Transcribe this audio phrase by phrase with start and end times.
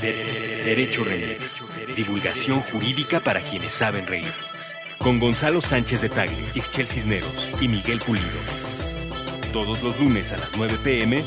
[0.00, 1.60] De- de- Derecho Remix.
[1.96, 4.32] Divulgación jurídica para quienes saben reír.
[4.98, 8.26] Con Gonzalo Sánchez de Tagle, Ixchel Cisneros y Miguel Pulido.
[9.52, 11.24] Todos los lunes a las 9 pm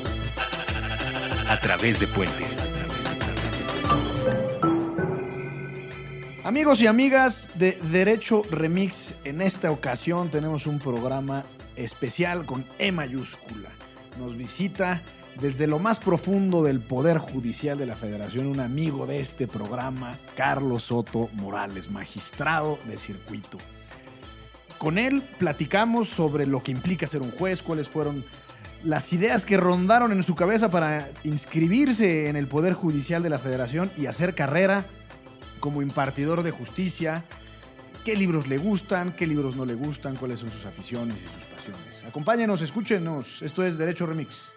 [1.48, 2.64] a través de Puentes.
[6.44, 11.44] Amigos y amigas de Derecho Remix, en esta ocasión tenemos un programa
[11.76, 13.70] especial con E mayúscula.
[14.20, 15.02] Nos visita
[15.42, 20.16] desde lo más profundo del Poder Judicial de la Federación un amigo de este programa,
[20.38, 23.58] Carlos Soto Morales, magistrado de circuito.
[24.78, 28.24] Con él platicamos sobre lo que implica ser un juez, cuáles fueron
[28.84, 33.40] las ideas que rondaron en su cabeza para inscribirse en el Poder Judicial de la
[33.40, 34.86] Federación y hacer carrera
[35.60, 37.26] como impartidor de justicia,
[38.06, 41.46] qué libros le gustan, qué libros no le gustan, cuáles son sus aficiones y sus
[41.56, 42.06] pasiones.
[42.08, 43.42] Acompáñenos, escúchenos.
[43.42, 44.52] Esto es Derecho Remix.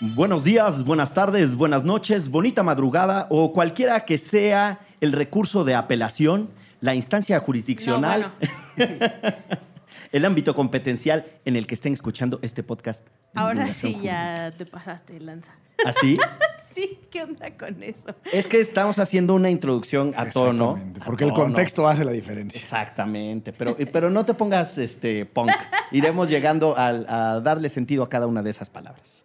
[0.00, 5.74] Buenos días, buenas tardes, buenas noches, bonita madrugada o cualquiera que sea el recurso de
[5.74, 6.50] apelación,
[6.80, 8.32] la instancia jurisdiccional,
[10.12, 13.06] el ámbito competencial en el que estén escuchando este podcast.
[13.34, 15.52] Ahora sí ya te pasaste, Lanza.
[15.84, 16.16] ¿Así?
[16.74, 18.14] Sí, ¿qué onda con eso?
[18.32, 20.70] Es que estamos haciendo una introducción a tono.
[20.72, 22.60] Exactamente, a Porque el contexto hace la diferencia.
[22.60, 25.52] Exactamente, pero, pero no te pongas este, punk.
[25.92, 29.24] Iremos llegando al- a, darle sentido a cada una de esas palabras.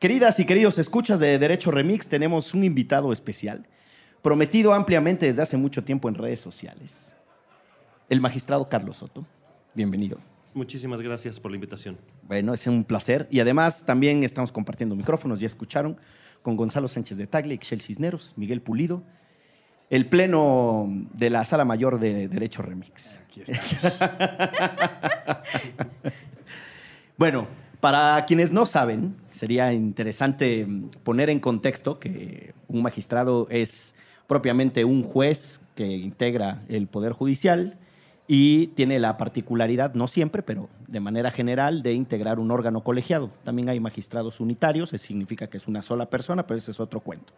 [0.00, 3.66] Queridas y queridos escuchas de Derecho Remix, tenemos un invitado especial,
[4.22, 7.12] prometido ampliamente desde hace mucho tiempo en redes sociales.
[8.08, 9.24] El magistrado Carlos Soto.
[9.74, 10.18] Bienvenido.
[10.54, 11.96] Muchísimas gracias por la invitación.
[12.22, 13.28] Bueno, es un placer.
[13.30, 15.96] Y además también estamos compartiendo micrófonos, ya escucharon,
[16.42, 19.02] con Gonzalo Sánchez de Tagle, Ixchel Cisneros, Miguel Pulido,
[19.90, 23.18] el pleno de la Sala Mayor de Derecho Remix.
[23.24, 23.42] Aquí.
[27.18, 27.48] Bueno,
[27.80, 30.68] para quienes no saben, sería interesante
[31.02, 33.96] poner en contexto que un magistrado es
[34.28, 37.76] propiamente un juez que integra el Poder Judicial
[38.30, 43.30] y tiene la particularidad, no siempre, pero de manera general, de integrar un órgano colegiado.
[43.42, 47.00] También hay magistrados unitarios, eso significa que es una sola persona, pero ese es otro
[47.00, 47.32] cuento.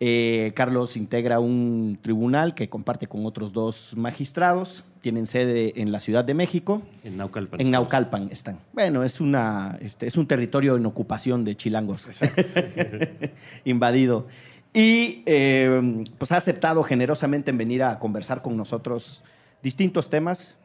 [0.00, 6.00] Eh, Carlos integra un tribunal que comparte con otros dos magistrados, tienen sede en la
[6.00, 7.60] Ciudad de México, En Naucalpan.
[7.60, 7.70] en.
[7.70, 8.58] Naucalpan están.
[8.72, 12.08] Bueno, es, una, este, es un territorio en ocupación de chilangos.
[13.64, 14.26] Invadido.
[14.72, 19.22] Y eh, pues ha aceptado generosamente en venir a conversar con nosotros
[19.62, 20.58] distintos temas,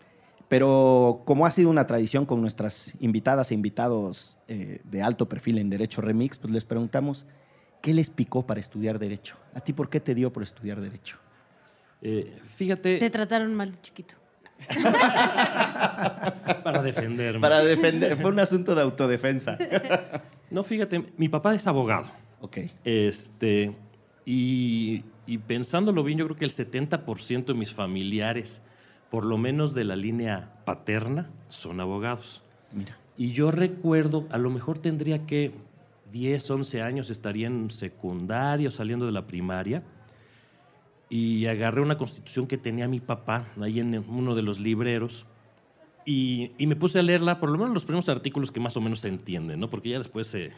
[0.47, 5.58] pero como ha sido una tradición con nuestras invitadas e invitados eh, de alto perfil
[5.58, 7.25] en Derecho Remix, pues les preguntamos,
[7.81, 9.35] ¿qué les picó para estudiar Derecho?
[9.53, 11.18] ¿A ti por qué te dio por estudiar Derecho?
[12.02, 14.16] Eh, fíjate, Te trataron mal de chiquito.
[16.64, 17.40] para defenderme.
[17.40, 19.58] Para defender, fue un asunto de autodefensa.
[20.50, 22.09] No, fíjate, mi papá es abogado.
[22.40, 22.59] Ok.
[22.85, 23.75] Este,
[24.25, 28.62] y, y pensándolo bien, yo creo que el 70% de mis familiares,
[29.12, 32.44] por lo menos de la línea paterna, son abogados.
[32.72, 32.97] Mira.
[33.18, 35.51] Y yo recuerdo, a lo mejor tendría que
[36.12, 39.84] 10, 11 años, estaría en secundario, saliendo de la primaria,
[41.09, 45.25] y agarré una constitución que tenía mi papá ahí en uno de los libreros,
[46.06, 48.81] y, y me puse a leerla, por lo menos los primeros artículos que más o
[48.81, 49.69] menos se entienden, ¿no?
[49.69, 50.51] porque ya después se,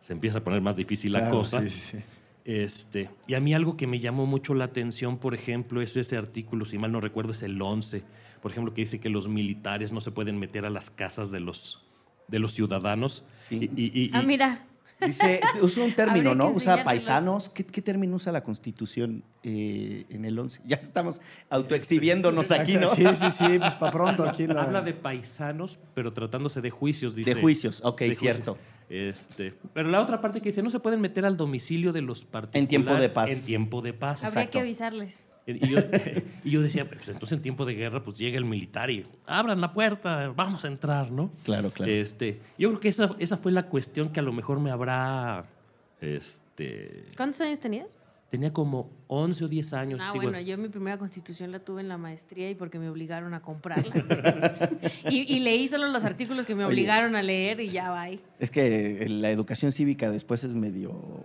[0.00, 1.60] se empieza a poner más difícil la Claro, cosa.
[1.62, 1.98] sí, sí, sí.
[2.44, 6.16] Este, y a mí algo que me llamó mucho la atención, por ejemplo, es ese
[6.16, 8.02] artículo, si mal no recuerdo, es el 11,
[8.42, 11.40] por ejemplo, que dice que los militares no se pueden meter a las casas de
[11.40, 11.82] los,
[12.28, 13.24] de los ciudadanos.
[13.48, 13.70] Sí.
[13.74, 14.66] Y, y- y- Ah, mira.
[15.04, 16.50] Dice, usa un término, ¿no?
[16.50, 17.48] Usa paisanos.
[17.48, 20.60] ¿Qué, qué término usa la Constitución eh, en el 11?
[20.66, 22.88] Ya estamos autoexhibiéndonos aquí, ¿no?
[22.90, 24.62] Sí, sí, sí, pues para pronto aquí la...
[24.62, 27.34] Habla de paisanos, pero tratándose de juicios, dice.
[27.34, 28.56] De juicios, ok, de juicios.
[28.94, 32.24] Este, pero la otra parte que dice, no se pueden meter al domicilio de los
[32.24, 32.62] particulares.
[32.62, 33.28] En tiempo de paz.
[33.28, 34.22] En tiempo de paz.
[34.22, 34.52] Habría Exacto.
[34.52, 35.28] que avisarles.
[35.46, 35.78] Y yo,
[36.44, 39.60] y yo decía, pues entonces en tiempo de guerra, pues llega el militar y abran
[39.60, 41.32] la puerta, vamos a entrar, ¿no?
[41.42, 41.90] Claro, claro.
[41.90, 45.46] Este, yo creo que esa, esa fue la cuestión que a lo mejor me habrá,
[46.00, 47.98] este, ¿Cuántos años tenías?
[48.30, 50.00] Tenía como 11 o 10 años.
[50.02, 53.32] Ah, bueno, yo mi primera constitución la tuve en la maestría y porque me obligaron
[53.34, 53.94] a comprarla.
[55.10, 56.74] y, y leí solo los artículos que me Oye.
[56.74, 58.08] obligaron a leer y ya va.
[58.38, 61.24] Es que la educación cívica después es medio,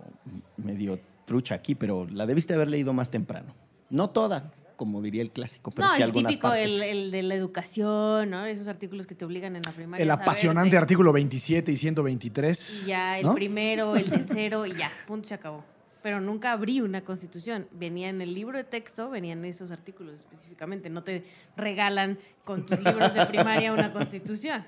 [0.56, 3.54] medio trucha aquí, pero la debiste haber leído más temprano.
[3.88, 6.64] No toda, como diría el clásico, pero No, sí el algunas típico, partes.
[6.68, 8.46] el, el de la educación, ¿no?
[8.46, 10.02] Esos artículos que te obligan en la primaria.
[10.02, 12.82] El apasionante artículo 27 y 123.
[12.84, 13.34] Y ya, el ¿no?
[13.34, 15.64] primero, el tercero, y ya, punto, se acabó.
[16.02, 17.66] Pero nunca abrí una constitución.
[17.72, 20.88] Venía en el libro de texto, venían esos artículos específicamente.
[20.88, 21.24] No te
[21.56, 24.64] regalan con tus libros de primaria una constitución.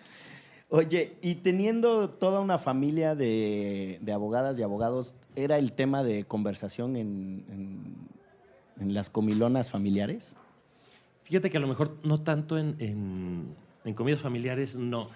[0.69, 6.25] Oye, y teniendo toda una familia de, de abogadas y abogados, ¿era el tema de
[6.25, 7.95] conversación en, en-
[8.81, 10.35] en las comilonas familiares?
[11.25, 13.55] Fíjate que a lo mejor no tanto en, en,
[13.85, 15.09] en comidas familiares, no.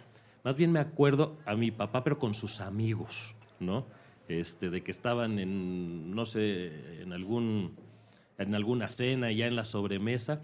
[0.45, 3.85] Más bien me acuerdo a mi papá, pero con sus amigos, ¿no?
[4.28, 7.76] Este, de que estaban en, no sé, en, algún,
[8.38, 10.43] en alguna cena, ya en la sobremesa,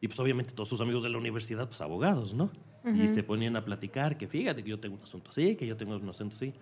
[0.00, 2.50] y pues obviamente todos sus amigos de la universidad, pues abogados, ¿no?
[2.84, 5.74] Y se ponían a platicar que fíjate que yo tengo un asunto así, que yo
[5.74, 6.52] tengo un asunto así.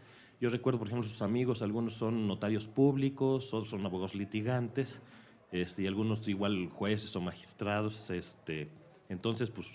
[0.41, 5.03] Yo recuerdo, por ejemplo, sus amigos, algunos son notarios públicos, otros son abogados litigantes,
[5.51, 8.09] este, y algunos igual jueces o magistrados.
[8.11, 8.69] Este,
[9.09, 9.67] entonces, pues,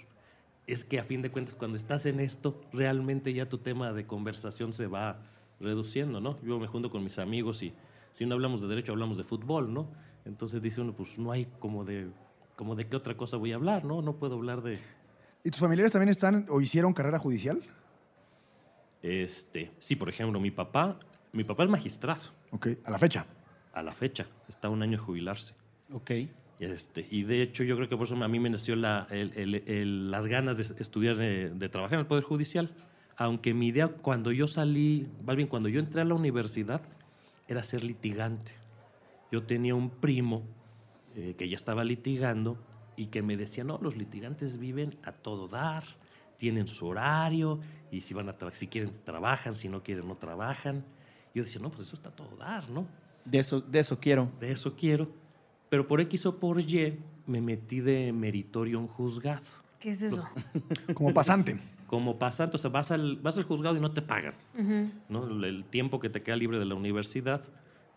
[0.68, 4.06] es que a fin de cuentas, cuando estás en esto, realmente ya tu tema de
[4.06, 5.20] conversación se va
[5.60, 6.38] reduciendo, ¿no?
[6.44, 7.74] Yo me junto con mis amigos y
[8.12, 9.88] si no hablamos de derecho, hablamos de fútbol, ¿no?
[10.26, 12.08] Entonces dice uno, pues no hay como de,
[12.56, 14.02] como de qué otra cosa voy a hablar, ¿no?
[14.02, 14.80] No puedo hablar de,
[15.44, 17.62] ¿Y tus familiares también están o hicieron carrera judicial?
[19.02, 20.98] este, sí, por ejemplo, mi papá,
[21.32, 22.22] mi papá es magistrado
[22.52, 23.26] Ok, a la fecha.
[23.74, 25.54] a la fecha, está a un año de jubilarse.
[25.94, 26.12] Ok.
[26.60, 29.32] Este, y de hecho yo creo que por eso a mí me nació la- el-
[29.36, 32.72] el- el- las ganas de estudiar, de, de trabajar en el Poder Judicial.
[33.18, 36.82] Aunque mi idea cuando yo salí, más bien cuando yo entré a la universidad,
[37.48, 38.52] era ser litigante.
[39.32, 40.44] Yo tenía un primo
[41.16, 42.58] eh, que ya estaba litigando
[42.96, 45.84] y que me decía, no, los litigantes viven a todo dar,
[46.38, 47.60] tienen su horario
[47.92, 50.84] y si, van a tra- si quieren trabajan, si no quieren no trabajan.
[51.34, 52.88] Yo decía, no, pues eso está a todo dar, ¿no?
[53.26, 54.32] De eso, de eso quiero.
[54.40, 55.10] de eso quiero.
[55.70, 59.44] Pero por X o por Y me metí de meritorio un juzgado.
[59.80, 60.24] ¿Qué es eso?
[60.94, 61.58] Como pasante.
[61.88, 64.34] Como pasante, o sea, vas al, vas al juzgado y no te pagan.
[65.10, 65.26] ¿no?
[65.46, 67.42] El, tiempo que te queda libre de la universidad.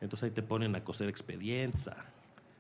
[0.00, 1.96] Entonces ahí te ponen a coser expedientes, a,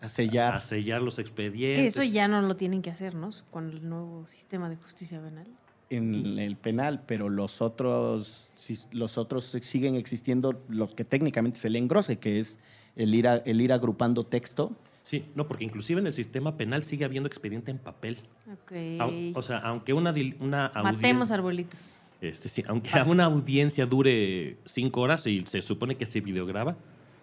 [0.00, 0.54] A sellar.
[0.56, 1.94] a sellar los expedientes.
[1.94, 3.30] Que eso ya no lo tienen que hacer, ¿no?
[3.50, 5.46] Con el nuevo sistema de justicia penal.
[5.88, 8.52] en el penal, pero los otros,
[8.92, 12.58] los otros siguen existiendo, los que técnicamente se le engrose, que es
[12.96, 14.72] el ir, a- el ir agrupando texto.
[15.02, 18.18] Sí, no, porque inclusive en el sistema penal sigue habiendo expediente en papel.
[18.52, 18.72] Ok.
[19.00, 20.70] Au- O sea, aunque una, una.
[20.74, 21.96] Matemos arbolitos.
[22.20, 26.76] Este, sí, aunque una audiencia dure cinco horas y se supone que se videograba,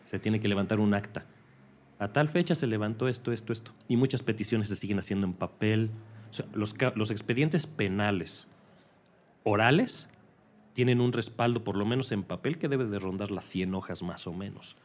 [0.06, 1.26] se tiene que levantar un acta.
[2.00, 3.72] A tal fecha se levantó esto, esto, esto.
[3.88, 5.90] Y muchas peticiones se siguen haciendo en papel.
[6.32, 8.48] O sea, los, los expedientes penales
[9.44, 10.10] orales
[10.74, 14.04] tienen un respaldo, por lo menos en papel, que debe de rondar las 100 hojas
[14.04, 14.78] más o menos.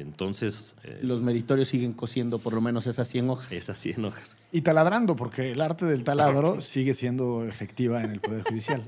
[0.00, 3.52] Entonces, eh, Los meritorios siguen cosiendo por lo menos esas 100 hojas.
[3.52, 4.36] esas 100 hojas.
[4.52, 8.82] Y taladrando, porque el arte del taladro sigue siendo efectiva en el Poder Judicial.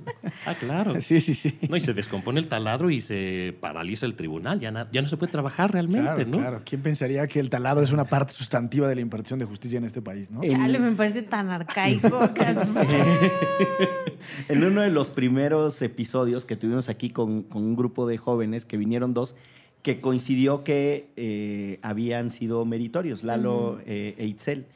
[0.47, 0.95] Ah, claro.
[1.01, 1.59] Sí, sí, sí.
[1.69, 4.61] No, y se descompone el taladro y se paraliza el tribunal.
[4.61, 6.39] Ya, na- ya no se puede trabajar realmente, Claro, ¿no?
[6.39, 6.63] claro.
[6.65, 9.85] ¿Quién pensaría que el taladro es una parte sustantiva de la impartición de justicia en
[9.85, 10.41] este país, no?
[10.43, 12.21] Chale, me parece tan arcaico.
[14.49, 18.65] En uno de los primeros episodios que tuvimos aquí con, con un grupo de jóvenes,
[18.65, 19.35] que vinieron dos,
[19.83, 24.67] que coincidió que eh, habían sido meritorios, Lalo eh, e Itzel.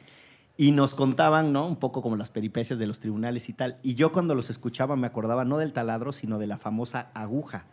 [0.57, 1.67] Y nos contaban, ¿no?
[1.67, 3.77] Un poco como las peripecias de los tribunales y tal.
[3.83, 7.65] Y yo cuando los escuchaba me acordaba no del taladro, sino de la famosa aguja,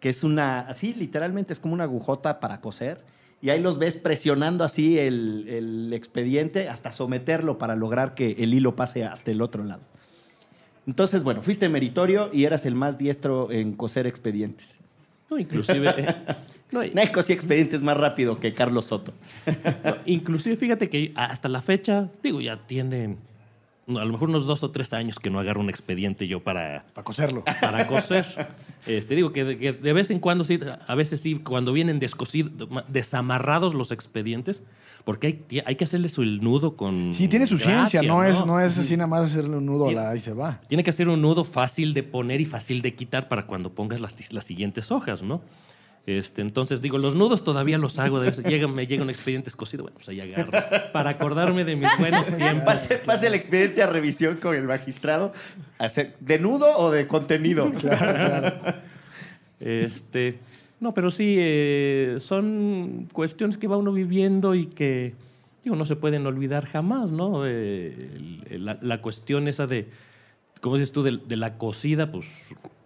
[0.00, 3.04] que es una, así literalmente es como una agujota para coser.
[3.40, 8.52] Y ahí los ves presionando así el, el expediente hasta someterlo para lograr que el
[8.52, 9.82] hilo pase hasta el otro lado.
[10.86, 14.83] Entonces, bueno, fuiste meritorio y eras el más diestro en coser expedientes.
[15.30, 15.94] No, inclusive...
[15.98, 16.14] eh,
[16.72, 19.12] no, y- Nadie cosía expedientes más rápido que Carlos Soto.
[19.84, 23.16] no, inclusive, fíjate que hasta la fecha, digo, ya tiene
[23.86, 26.40] no, a lo mejor unos dos o tres años que no agarro un expediente yo
[26.40, 27.44] para, Para coserlo.
[27.44, 28.26] para coser.
[28.86, 31.98] Este, digo que de, que de vez en cuando sí, a veces sí, cuando vienen
[32.00, 32.52] descosidos,
[32.88, 34.62] desamarrados los expedientes,
[35.04, 37.12] porque hay, hay que hacerle su el nudo con.
[37.12, 39.92] Sí, tiene su ciencia, no, Es, no es así nada más hacerle un nudo a
[39.92, 40.60] la y se va.
[40.68, 44.00] Tiene que hacer un nudo fácil de poner y fácil de quitar para cuando pongas
[44.00, 45.42] las, las siguientes hojas, ¿no?
[46.06, 48.20] Este, entonces, digo, los nudos todavía los hago.
[48.20, 50.52] De llega, me llega un expediente escosido, bueno, pues ahí agarro.
[50.92, 52.64] Para acordarme de mis buenos tiempos.
[52.64, 55.32] Pase, pase el expediente a revisión con el magistrado.
[55.78, 57.70] Hacer- ¿De nudo o de contenido?
[57.80, 58.74] Claro, claro.
[59.60, 60.38] Este,
[60.84, 65.14] no, pero sí, eh, son cuestiones que va uno viviendo y que,
[65.62, 67.46] digo, no se pueden olvidar jamás, ¿no?
[67.46, 68.18] Eh,
[68.58, 69.88] la, cuestión esa de,
[70.60, 72.26] como dices tú, de, la cocida, pues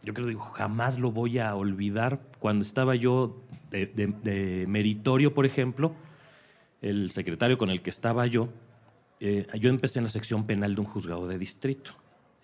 [0.04, 2.20] yo creo que digo, jamás lo voy a olvidar.
[2.38, 3.36] Cuando estaba yo
[3.72, 5.92] de meritorio, por ejemplo,
[6.80, 8.48] el secretario con el que estaba yo,
[9.18, 11.90] eh, yo empecé en la sección penal de un juzgado de distrito.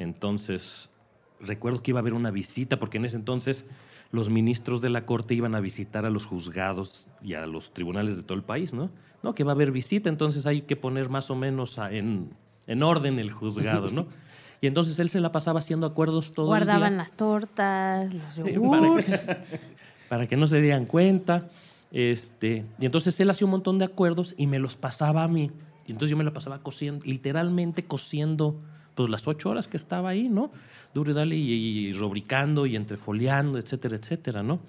[0.01, 0.91] Entonces,
[1.39, 3.65] recuerdo que iba a haber una visita, porque en ese entonces
[4.15, 8.17] los ministros de la corte iban a visitar a los juzgados y a los tribunales
[8.17, 8.91] de todo el país, ¿no?
[9.23, 12.31] No, que va a haber visita, entonces hay que poner más o menos a- en,
[12.67, 14.07] en orden el juzgado, ¿no?
[14.61, 16.97] Y entonces él se la pasaba haciendo acuerdos todo Guardaban el día.
[16.99, 19.05] las tortas, los para, yogurts.
[19.05, 19.37] que,
[20.09, 21.49] para que no se dieran cuenta.
[21.93, 25.51] Este, y entonces él hacía un montón de acuerdos y me los pasaba a mí.
[25.87, 28.59] Y entonces yo me la pasaba cosiendo, literalmente cosiendo
[28.95, 30.51] pues las ocho horas que estaba ahí, ¿no?
[30.95, 31.53] Duro y dale y,
[31.89, 34.61] y rubricando y entrefoliando, etcétera, etcétera, ¿no?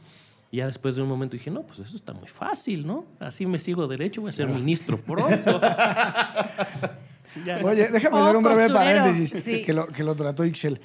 [0.52, 3.06] Y ya después de un momento dije, no, pues eso está muy fácil, ¿no?
[3.20, 5.60] Así me sigo derecho, voy a ser ministro pronto.
[7.46, 7.58] Ya.
[7.66, 9.00] Oye, déjame Oh, hacer un breve costurero.
[9.02, 9.62] paréntesis Sí.
[9.62, 10.80] que, lo, que lo trató Ixchel.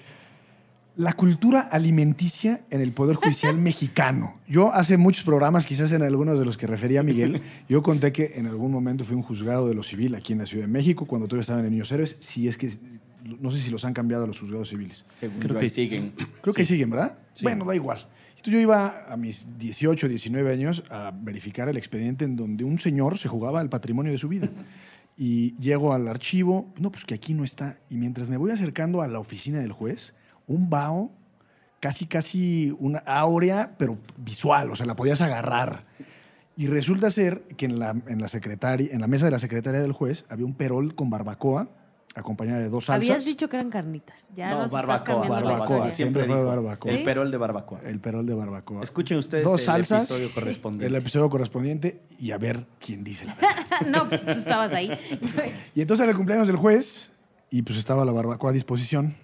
[0.97, 4.41] La cultura alimenticia en el Poder Judicial mexicano.
[4.49, 8.33] Yo hace muchos programas, quizás en algunos de los que refería Miguel, yo conté que
[8.35, 11.07] en algún momento fui un juzgado de lo civil aquí en la Ciudad de México,
[11.07, 12.69] cuando todavía estaban en Niños Héroes, si es que,
[13.39, 15.05] no sé si los han cambiado a los juzgados civiles.
[15.19, 16.13] Según Creo que siguen.
[16.41, 17.19] Creo que siguen, ¿verdad?
[17.35, 17.45] Sí.
[17.45, 18.07] Bueno, da igual.
[18.31, 22.79] Entonces yo iba a mis 18, 19 años a verificar el expediente en donde un
[22.79, 24.49] señor se jugaba el patrimonio de su vida.
[25.15, 27.79] Y llego al archivo, no, pues que aquí no está.
[27.91, 30.15] Y mientras me voy acercando a la oficina del juez,
[30.47, 31.13] un vaho,
[31.81, 35.85] casi, casi una áurea, pero visual, o sea, la podías agarrar.
[36.57, 39.83] Y resulta ser que en la, en la, secretaria, en la mesa de la secretaria
[39.83, 41.69] del juez había un perol con barbacoa,
[42.15, 43.09] acompañada de dos salsas.
[43.11, 44.25] Habías dicho que eran carnitas.
[44.35, 46.91] Ya No, barbacoa, barbacoa, siempre fue barbacoa.
[46.93, 47.81] El perol de barbacoa.
[47.85, 48.83] El perol de barbacoa.
[48.83, 50.87] Escuchen ustedes Dos el salsas, episodio correspondiente.
[50.87, 53.87] el episodio correspondiente y a ver quién dice la verdad.
[53.87, 54.91] no, pues tú estabas ahí.
[55.75, 57.11] Y entonces era el cumpleaños del juez
[57.51, 59.15] y pues estaba la barbacoa a disposición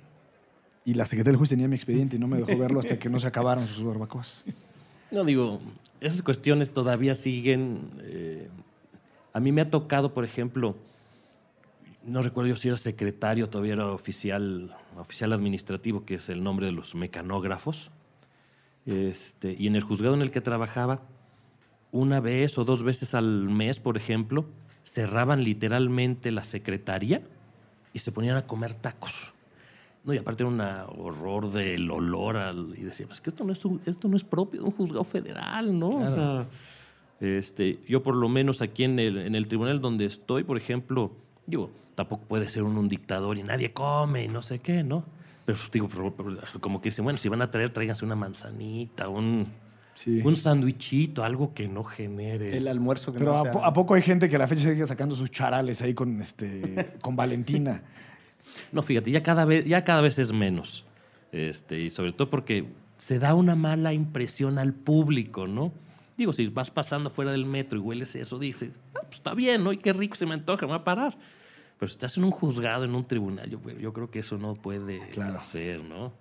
[0.85, 3.09] y la secretaria del juez tenía mi expediente y no me dejó verlo hasta que
[3.11, 4.45] no se acabaron sus barbacoas.
[5.11, 5.61] No digo,
[6.01, 7.91] esas cuestiones todavía siguen.
[8.03, 8.49] eh,
[9.33, 10.77] a mí me ha tocado, por ejemplo,
[12.07, 16.67] no recuerdo yo si era secretario, todavía era oficial, oficial administrativo, que es el nombre
[16.67, 17.91] de los mecanógrafos.
[18.87, 21.03] Este, y en el juzgado en el que trabajaba,
[21.93, 24.47] una vez o dos veces al mes, por ejemplo,
[24.85, 27.23] cerraban literalmente la secretaría
[27.93, 29.33] y se ponían a comer tacos.
[30.05, 33.53] No, y aparte era un horror del olor al, y decía, pues que esto no
[33.53, 35.89] es un- esto no es propio de un juzgado federal, ¿no?
[35.89, 36.43] O sea,
[37.21, 41.11] este, yo por lo menos aquí en el, en el tribunal donde estoy, por ejemplo,
[41.47, 45.05] digo, tampoco puede ser un dictador y nadie come y no sé qué, ¿no?
[45.45, 48.17] Pero pues, digo, pero- pero como que dicen, bueno, si van a traer, tráiganse una
[48.17, 49.47] manzanita, un,
[49.95, 50.21] Sí.
[50.23, 52.55] un sándwichito, algo que no genere.
[52.57, 54.47] El almuerzo que Pero no a, sea- po- a poco hay gente que a la
[54.49, 56.61] fecha sigue sacando sus charales ahí con, este,
[57.01, 57.83] con Valentina.
[58.73, 60.85] No, fíjate, ya cada vez, ya cada vez es menos.
[61.33, 62.67] Este, y sobre todo porque
[62.99, 65.73] se da una mala impresión al público, ¿no?
[66.19, 69.65] Digo, si vas pasando fuera del metro y hueles eso, dices, ah, pues está bien,
[69.65, 69.73] ¿no?
[69.73, 71.17] Y qué rico se me antoja, me va a parar.
[71.79, 74.55] Pero si estás en un juzgado, en un tribunal, yo, yo creo que eso no
[74.55, 75.41] puede Claro.
[75.41, 76.13] ser, ¿no?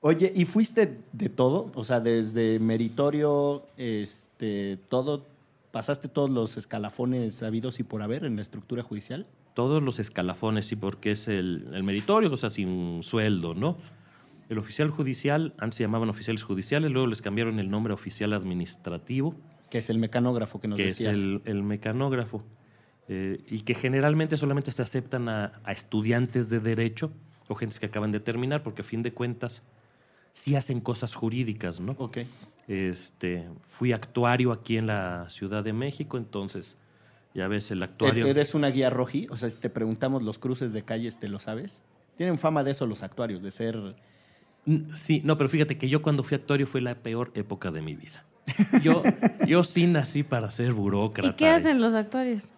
[0.00, 1.70] Oye, ¿y fuiste de todo?
[1.74, 5.24] O sea, desde meritorio, este, todo,
[5.70, 9.26] pasaste todos los escalafones habidos y por haber en la estructura judicial.
[9.54, 13.76] Todos los escalafones, sí, porque es el, el meritorio, o sea, sin sueldo, ¿no?
[14.48, 18.32] El oficial judicial, antes se llamaban oficiales judiciales, luego les cambiaron el nombre a oficial
[18.32, 19.34] administrativo.
[19.70, 21.16] que es el mecanógrafo que nos que es decías.
[21.16, 22.42] el, el mecanógrafo,
[23.14, 27.12] eh, y que generalmente solamente se aceptan a, a estudiantes de derecho
[27.46, 29.62] o gentes que acaban de terminar, porque a fin de cuentas
[30.32, 31.94] sí hacen cosas jurídicas, ¿no?
[31.98, 32.20] Ok.
[32.68, 36.78] Este, fui actuario aquí en la Ciudad de México, entonces
[37.34, 38.26] ya ves el actuario.
[38.26, 39.26] ¿E-, ¿Eres una guía roji?
[39.30, 41.82] O sea, si te preguntamos los cruces de calles, ¿te lo sabes?
[42.16, 43.94] Tienen fama de eso los actuarios, de ser...
[44.94, 47.94] Sí, no, pero fíjate que yo cuando fui actuario fue la peor época de mi
[47.94, 48.24] vida.
[48.82, 49.02] Yo,
[49.46, 51.28] yo sí nací para ser burócrata.
[51.28, 52.54] ¿Y qué hacen los actuarios?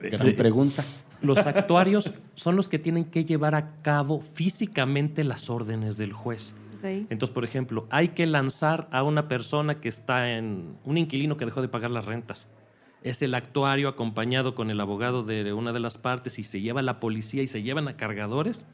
[0.00, 0.84] Gran pregunta.
[1.20, 6.54] Los actuarios son los que tienen que llevar a cabo físicamente las órdenes del juez.
[6.82, 11.44] Entonces, por ejemplo, hay que lanzar a una persona que está en un inquilino que
[11.44, 12.46] dejó de pagar las rentas.
[13.02, 16.80] Es el actuario acompañado con el abogado de una de las partes y se lleva
[16.80, 18.64] a la policía y se llevan a cargadores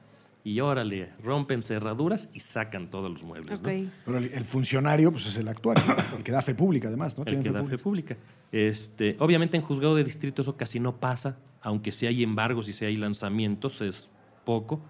[0.46, 3.60] y órale, rompen cerraduras y sacan todos los muebles.
[3.62, 3.70] ¿no?
[4.04, 5.82] Pero el, el funcionario, pues es el actuario,
[6.16, 7.24] el que da fe pública además, ¿no?
[7.24, 7.76] el que fe da pública.
[7.78, 8.16] fe pública.
[8.52, 12.72] Este, obviamente en juzgado de distrito eso casi no pasa, aunque si hay embargos y
[12.74, 14.10] si hay lanzamientos es
[14.44, 14.80] poco.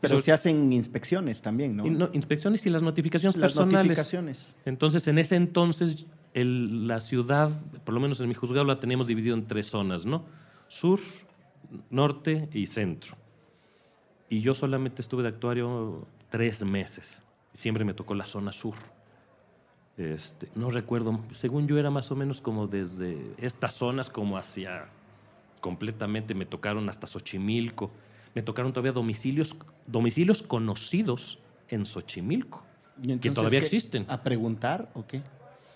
[0.00, 2.10] Pero se hacen inspecciones también, ¿no?
[2.12, 3.84] inspecciones y las notificaciones Las personales.
[3.84, 4.54] notificaciones.
[4.66, 7.50] Entonces, en ese entonces, el- la ciudad,
[7.84, 10.24] por lo menos en mi juzgado, la teníamos dividido en tres zonas, ¿no?
[10.68, 11.00] Sur,
[11.90, 13.16] norte y centro.
[14.28, 17.22] Y yo solamente estuve de actuario tres meses.
[17.52, 18.74] Siempre me tocó la zona sur.
[19.96, 24.88] Este, no recuerdo, según yo era más o menos como desde estas zonas como hacia
[25.60, 27.90] completamente, me tocaron hasta Xochimilco.
[28.34, 29.56] Me tocaron todavía domicilios,
[29.86, 32.62] domicilios conocidos en Xochimilco.
[33.02, 33.66] Y entonces, todavía ¿qué?
[33.66, 34.04] existen.
[34.08, 35.22] ¿A preguntar o qué?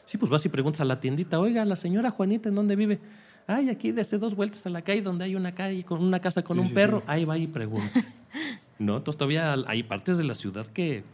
[0.07, 2.99] Sí, pues vas y preguntas a la tiendita, oiga, la señora Juanita, ¿en dónde vive?
[3.47, 6.43] Ay, aquí desde dos vueltas a la calle donde hay una calle con una casa
[6.43, 7.05] con Sí, un sí, perro, sí.
[7.07, 8.01] ahí va y pregunta.
[8.81, 8.97] ¿no?
[8.97, 11.05] Entonces todavía hay partes de la ciudad que,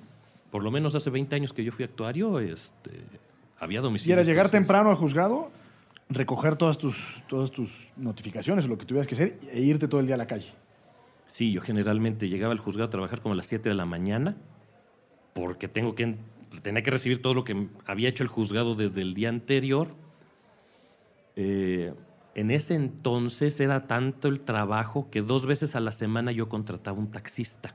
[0.51, 2.93] por lo menos hace 20 años que yo fui actuario, este,
[3.59, 4.15] había Y domicilio.
[4.15, 5.51] era llegar temprano al juzgado,
[6.09, 10.07] recoger todas tus, todas tus notificaciones, lo que tuvieras que hacer, e irte todo el
[10.07, 10.49] día a la calle.
[11.27, 14.37] Sí, yo generalmente llegaba al juzgado a trabajar como a las 7 de la mañana,
[15.35, 16.15] porque tengo que,
[16.63, 19.89] tenía que recibir todo lo que había hecho el juzgado desde el día anterior.
[21.35, 21.93] Eh,
[22.37, 26.97] en ese entonces era tanto el trabajo que dos veces a la semana yo contrataba
[26.99, 27.75] un taxista.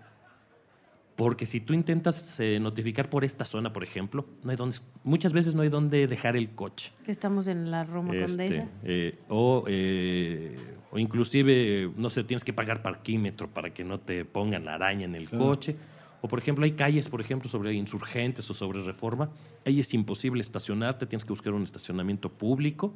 [1.16, 5.34] Porque si tú intentas eh, notificar por esta zona, por ejemplo, no hay dónde, muchas
[5.34, 6.92] veces no hay dónde dejar el coche.
[7.04, 8.68] Que estamos en la Roma Este, Condesa.
[8.84, 10.58] eh, o, eh,
[10.92, 15.16] o inclusive, no sé, tienes que pagar parquímetro para que no te pongan araña en
[15.16, 15.46] el Claro.
[15.46, 15.76] coche.
[16.22, 19.30] O por ejemplo, hay calles, por ejemplo, sobre insurgentes o sobre reforma.
[19.66, 22.94] Ahí es imposible estacionarte, tienes que buscar un estacionamiento público.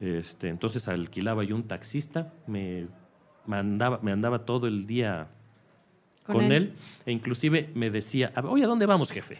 [0.00, 2.86] Este, entonces alquilaba yo un taxista, me,
[3.46, 5.28] mandaba, me andaba todo el día
[6.24, 6.74] con, él.
[7.06, 9.38] e inclusive me decía, "A ver, oye, ¿a dónde vamos, jefe?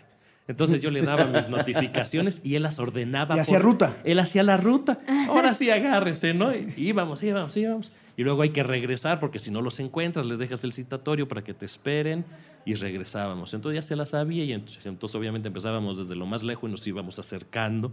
[0.48, 3.36] Entonces yo le daba mis notificaciones y él las ordenaba.
[3.36, 3.96] Y hacía ruta.
[4.04, 4.98] Él hacía la ruta.
[5.28, 6.52] Ahora sí, agárrese, ¿no?
[6.52, 7.92] Y íbamos, íbamos, íbamos.
[8.16, 11.42] Y luego hay que regresar porque si no los encuentras, les dejas el citatorio para
[11.44, 12.24] que te esperen
[12.64, 13.54] y regresábamos.
[13.54, 16.72] Entonces ya se la sabía y ent- entonces obviamente empezábamos desde lo más lejos y
[16.72, 17.92] nos íbamos acercando.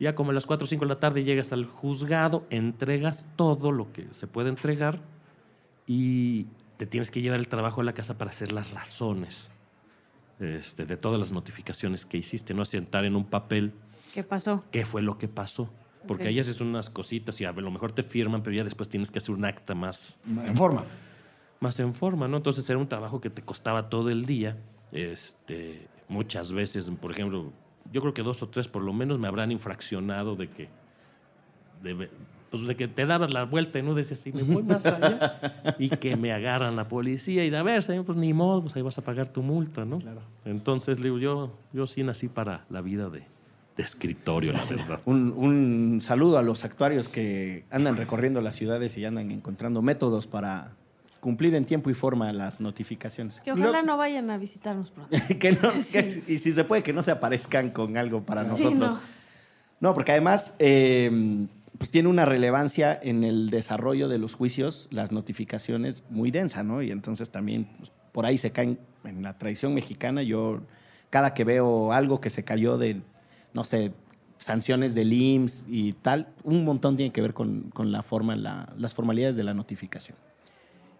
[0.00, 3.70] Ya como a las 4 o 5 de la tarde llegas al juzgado, entregas todo
[3.70, 4.98] lo que se puede entregar
[5.86, 6.46] y
[6.78, 9.50] te tienes que llevar el trabajo a la casa para hacer las razones
[10.38, 13.74] este, de todas las notificaciones que hiciste, no sentar en un papel
[14.14, 14.64] ¿Qué pasó?
[14.70, 15.70] qué fue lo que pasó.
[16.08, 16.28] Porque Ok.
[16.28, 19.18] ahí haces unas cositas y a lo mejor te firman, pero ya después tienes que
[19.18, 20.84] hacer un acta más, En forma.
[21.60, 22.38] más en forma, ¿no?
[22.38, 24.56] Entonces era un trabajo que te costaba todo el día.
[24.92, 27.52] Este, muchas veces, por ejemplo,
[27.92, 30.68] yo creo que dos o tres por lo menos me habrán infraccionado de que,
[31.82, 32.08] de,
[32.50, 35.76] pues de que te dabas la vuelta y no decías, sí, me voy más allá
[35.78, 38.76] y que me agarran la policía y de a ver, señor, pues ni modo, pues
[38.76, 39.98] ahí vas a pagar tu multa, ¿no?
[39.98, 40.22] Claro.
[40.44, 43.20] Entonces, digo, yo, yo sí nací para la vida de,
[43.76, 45.00] de escritorio, la verdad.
[45.06, 50.26] Un, un saludo a los actuarios que andan recorriendo las ciudades y andan encontrando métodos
[50.26, 50.72] para
[51.20, 53.40] cumplir en tiempo y forma las notificaciones.
[53.40, 55.10] Que ojalá no vayan a visitarnos pronto.
[55.40, 55.92] que no- Sí.
[55.92, 58.92] que- y si se puede, que no se aparezcan con algo para Sí, nosotros.
[58.94, 59.00] no.
[59.80, 61.46] No, porque además eh,
[61.78, 66.82] pues tiene una relevancia en el desarrollo de los juicios, las notificaciones muy densa, ¿no?
[66.82, 70.22] Y entonces también pues, por ahí se caen en la tradición mexicana.
[70.22, 70.60] Yo
[71.08, 73.00] cada que veo algo que se cayó de,
[73.54, 73.92] no sé,
[74.36, 78.72] sanciones del IMSS y tal, un montón tiene que ver con, con la forma, la-
[78.76, 80.16] las formalidades de la notificación.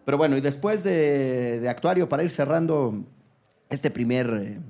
[0.04, 3.04] Pero bueno, y después de, de actuario, para ir cerrando
[3.68, 4.60] este primer eh,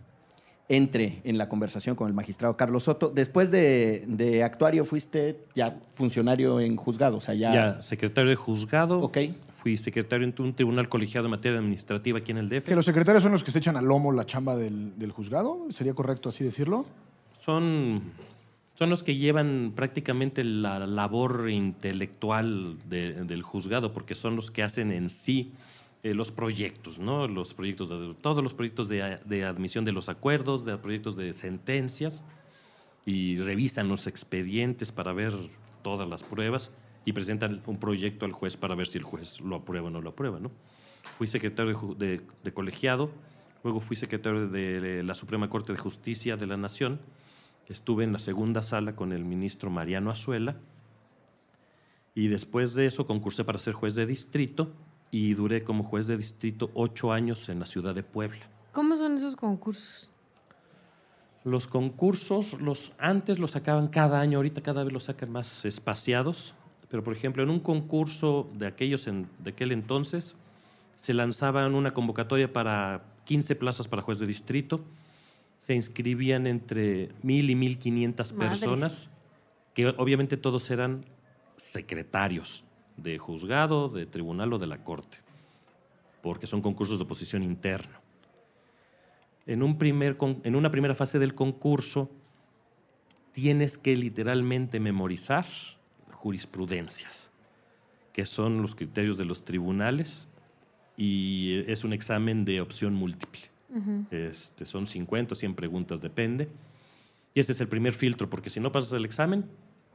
[0.70, 5.80] entre en la conversación con el magistrado Carlos Soto, después de, de actuario fuiste ya
[5.94, 7.52] funcionario en juzgado, o sea, ya...
[7.52, 9.00] Ya, secretario de juzgado.
[9.00, 9.18] Ok.
[9.54, 12.66] Fui secretario en un tribunal colegiado en materia administrativa aquí en el DF.
[12.66, 15.66] Que los secretarios son los que se echan al lomo la chamba del, del juzgado,
[15.70, 16.86] ¿sería correcto así decirlo?
[17.40, 18.02] Son,
[18.80, 24.62] son los que llevan prácticamente la labor intelectual de- del juzgado, porque son los que
[24.62, 25.52] hacen en sí
[26.02, 27.28] eh, los proyectos, ¿no?
[27.28, 31.34] Los proyectos de, todos los proyectos de, de admisión de los acuerdos, de proyectos de
[31.34, 32.24] sentencias,
[33.04, 35.34] y revisan los expedientes para ver
[35.82, 36.70] todas las pruebas
[37.04, 40.00] y presentan un proyecto al juez para ver si el juez lo aprueba o no
[40.00, 40.50] lo aprueba, ¿no?
[41.18, 43.10] Fui secretario de de, colegiado,
[43.62, 46.98] luego fui secretario de la Suprema Corte de Justicia de la Nación,
[47.70, 50.56] estuve en la segunda sala con el ministro Mariano Azuela,
[52.14, 54.70] y después de eso concursé para ser juez de distrito
[55.10, 58.40] y duré como juez de distrito ocho años en la ciudad de Puebla.
[58.72, 60.08] ¿Cómo son esos concursos?
[61.44, 66.54] Los concursos, los antes los sacaban cada año, ahorita cada vez los sacan más espaciados,
[66.90, 70.34] pero por ejemplo en un concurso de aquellos en, de aquel entonces
[70.96, 74.82] se lanzaban una convocatoria para 15 plazas para juez de distrito,
[75.60, 78.60] se inscribían entre mil y 1500 Madres.
[78.60, 79.10] personas,
[79.72, 81.04] que obviamente todos eran
[81.56, 82.64] secretarios
[82.96, 85.18] de juzgado, de tribunal o de la corte,
[86.22, 88.00] porque son concursos de oposición interno
[89.50, 92.10] en, un primer, en una primera fase del concurso
[93.32, 95.44] tienes que literalmente memorizar
[96.12, 97.32] jurisprudencias,
[98.12, 100.28] que son los criterios de los tribunales,
[100.96, 103.42] y es un examen de opción múltiple.
[104.10, 106.48] Este, son 50 o 100 preguntas, depende.
[107.34, 109.44] Y ese es el primer filtro, porque si no pasas el examen,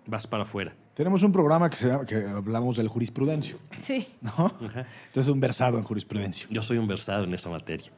[0.07, 0.73] vas para afuera.
[0.93, 4.07] Tenemos un programa que, se llama- que hablamos del jurisprudencio, Sí.
[4.21, 4.31] ¿no?
[4.65, 4.85] Ajá.
[5.07, 6.47] Entonces un versado en jurisprudencia.
[6.49, 7.91] Yo soy un versado en esa materia.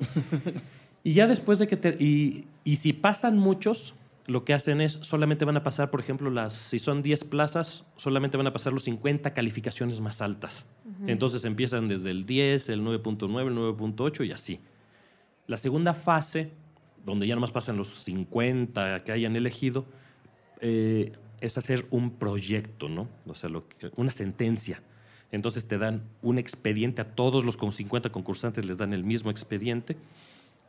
[1.03, 3.93] y ya después de que te, y, y si pasan muchos,
[4.25, 7.85] lo que hacen es solamente van a pasar, por ejemplo, las si son 10 plazas,
[7.95, 10.65] solamente van a pasar los 50 calificaciones más altas.
[11.05, 14.59] Entonces empiezan desde el 10, el 9.9, el 9.8 y así.
[15.47, 16.51] La segunda fase,
[17.05, 19.85] donde ya nomás pasan los 50 que hayan elegido,
[20.59, 23.07] eh, es hacer un proyecto, ¿no?
[23.25, 24.81] O sea, lo que- una sentencia.
[25.31, 29.31] Entonces te dan un expediente a todos los con 50 concursantes, les dan el mismo
[29.31, 29.97] expediente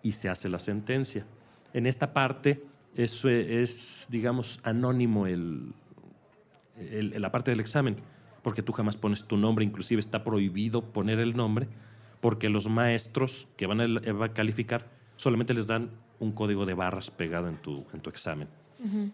[0.03, 1.27] y se hace la sentencia.
[1.73, 2.63] En esta parte
[2.95, 5.73] es, eh, es digamos, anónimo el-
[6.77, 7.97] la parte del examen,
[8.43, 11.67] porque tú jamás pones tu nombre, inclusive está prohibido poner el nombre,
[12.21, 16.75] porque los maestros que van a, el- a calificar solamente les dan un código de
[16.75, 18.49] barras pegado en tu, en tu examen.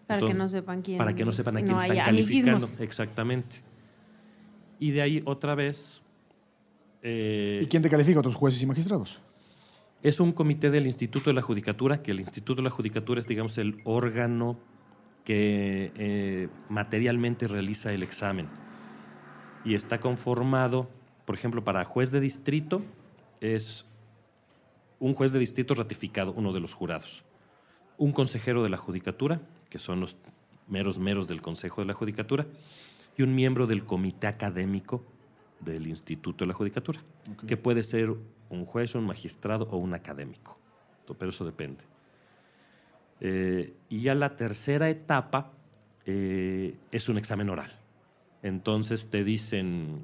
[0.07, 2.51] Para que no sepan quién Para que no sepan a quién no están calificando.
[2.65, 2.79] amiguismos.
[2.81, 3.57] Exactamente.
[4.79, 6.01] Y de ahí otra vez.
[7.01, 8.19] eh, ¿Y quién te califica?
[8.19, 9.21] ¿Otros jueces y magistrados?
[10.03, 13.25] es un comité del Instituto de la Judicatura, que el Instituto de la Judicatura es,
[13.25, 14.55] digamos, el órgano
[15.23, 18.47] que eh, materialmente realiza el examen.
[19.63, 20.87] Y está conformado,
[21.25, 22.81] por ejemplo, para juez de distrito,
[23.41, 23.85] es
[24.99, 27.23] un juez de distrito ratificado, uno de los jurados.
[27.97, 30.17] Un consejero de la Judicatura, que son los
[30.67, 32.45] meros meros del Consejo de la Judicatura,
[33.17, 35.03] y un miembro del comité académico
[35.59, 36.99] del Instituto de la Judicatura,
[37.47, 38.13] que puede ser
[38.49, 40.57] un juez, un magistrado o un académico.
[41.17, 41.83] Pero eso depende.
[43.21, 45.51] Eh, y ya la tercera etapa
[46.05, 47.73] eh, es un examen oral.
[48.43, 50.01] Entonces te dicen,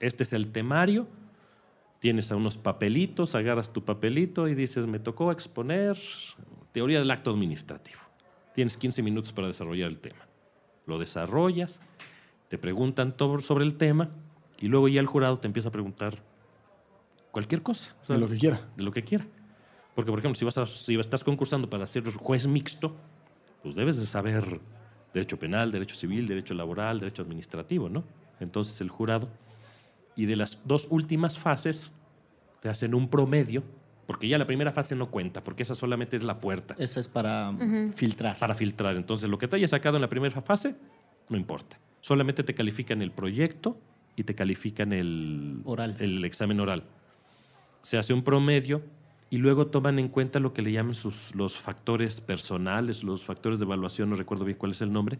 [0.00, 1.06] este es el temario,
[2.00, 5.96] tienes a unos papelitos, agarras tu papelito y dices, me tocó exponer
[6.72, 8.00] teoría del acto administrativo.
[8.54, 10.26] Tienes 15 minutos para desarrollar el tema.
[10.86, 11.80] Lo desarrollas,
[12.48, 14.10] te preguntan todo sobre el tema
[14.58, 16.22] y luego ya el jurado te empieza a preguntar
[17.30, 17.94] cualquier cosa.
[18.02, 18.60] o sea, De lo que quiera.
[18.76, 19.26] de lo que quiera.
[19.94, 22.94] Porque, por ejemplo, si, vas a- si estás concursando para ser juez mixto,
[23.62, 24.60] pues debes de saber
[25.14, 28.04] derecho penal, derecho civil, derecho laboral, derecho administrativo, ¿no?
[28.38, 29.28] Entonces el jurado,
[30.16, 31.92] y de las dos últimas fases,
[32.60, 33.62] te hacen un promedio,
[34.06, 37.08] porque ya la primera fase no cuenta, porque esa solamente es la puerta Esa es
[37.08, 37.92] para um, Ujú.
[37.94, 38.38] filtrar.
[38.38, 38.96] para filtrar.
[38.96, 40.74] Entonces, lo que te hayas sacado en la primera fase,
[41.28, 41.78] no importa.
[42.00, 43.78] Solamente te califican el proyecto
[44.14, 45.96] y te califican el, Oral.
[45.98, 46.84] el examen oral.
[47.82, 48.82] Se hace un promedio
[49.28, 53.58] y luego toman en cuenta lo que le llaman sus, los factores personales, los factores
[53.58, 55.18] de evaluación, no recuerdo bien cuál es el nombre,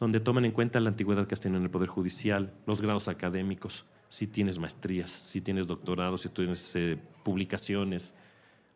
[0.00, 3.06] donde toman en cuenta la antigüedad que has tenido en el Poder Judicial, los grados
[3.08, 8.14] académicos, si tienes maestrías, si tienes doctorados, si tienes eh, publicaciones,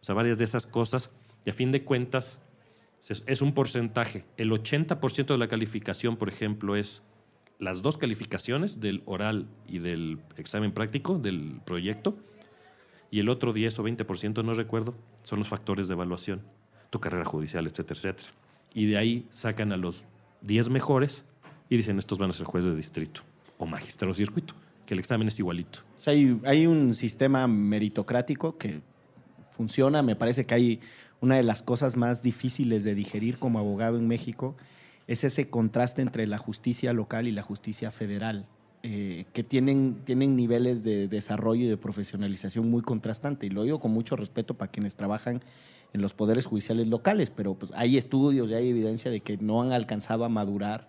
[0.01, 1.11] o sea, varias de esas cosas.
[1.45, 2.41] Y a fin de cuentas,
[3.27, 4.25] es un porcentaje.
[4.39, 7.03] El 80% de la calificación, por ejemplo, es
[7.59, 12.17] las dos calificaciones del oral y del examen práctico del proyecto.
[13.11, 16.43] Y el otro 10 o 20%, no recuerdo, son los factores de evaluación,
[16.91, 18.29] tu carrera judicial, etcétera, etcétera.
[18.73, 20.05] Y de ahí sacan a los
[20.43, 21.25] 10 mejores
[21.69, 23.21] y dicen, estos van a ser jueces de distrito
[23.59, 24.55] o magistrado circuito,
[24.87, 25.81] que el examen es igualito.
[25.99, 28.81] O sea, hay, hay un sistema meritocrático que
[29.53, 30.03] funciona.
[30.03, 30.81] Me parece que hay
[31.21, 34.57] una de las cosas más difíciles de digerir como abogado en México
[35.07, 38.47] es ese contraste entre la justicia local y la justicia federal,
[38.83, 43.47] eh, que tienen, tienen niveles de desarrollo y de profesionalización muy contrastante.
[43.47, 45.43] Y lo digo con mucho respeto para quienes trabajan
[45.93, 49.63] en los poderes judiciales locales, pero pues hay estudios y hay evidencia de que no
[49.63, 50.89] han alcanzado a madurar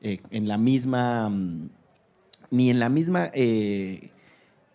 [0.00, 1.70] eh, en la misma, mm,
[2.50, 4.10] ni en la misma eh,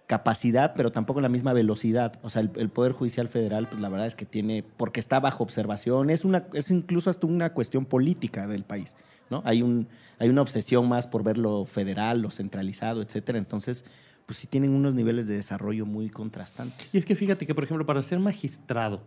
[0.08, 2.20] capacidad, pero tampoco en la misma velocidad.
[2.22, 5.44] O sea, el, Poder Judicial Federal, pues la verdad es que tiene, porque está bajo
[5.44, 8.98] observación, es, una, incluso hasta una cuestión política del país,
[9.30, 9.42] ¿no?
[9.46, 9.88] Hay, un,
[10.20, 13.38] hay una obsesión más por ver lo federal, lo centralizado, etcétera.
[13.38, 13.86] Entonces,
[14.26, 16.94] pues sí tienen unos niveles de desarrollo muy contrastantes.
[16.94, 19.04] Y es que fíjate que, por ejemplo, para ser magistrado,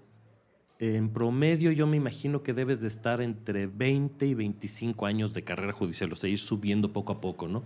[0.79, 5.45] en promedio yo me imagino que debes de estar entre 20 y 25 años de
[5.45, 7.63] carrera judicial, o sea, ir subiendo poco a poco, ¿no?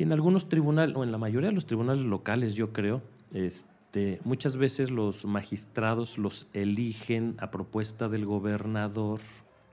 [0.00, 3.02] Y en algunos tribunales, o en la mayoría de los tribunales locales, yo creo,
[3.34, 9.20] este, muchas veces los magistrados los eligen a propuesta del gobernador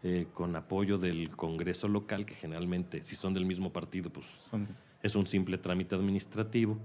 [0.04, 4.68] eh, con apoyo del Congreso local, que generalmente, si son del mismo partido, pues Son-
[5.02, 6.78] es un simple trámite administrativo.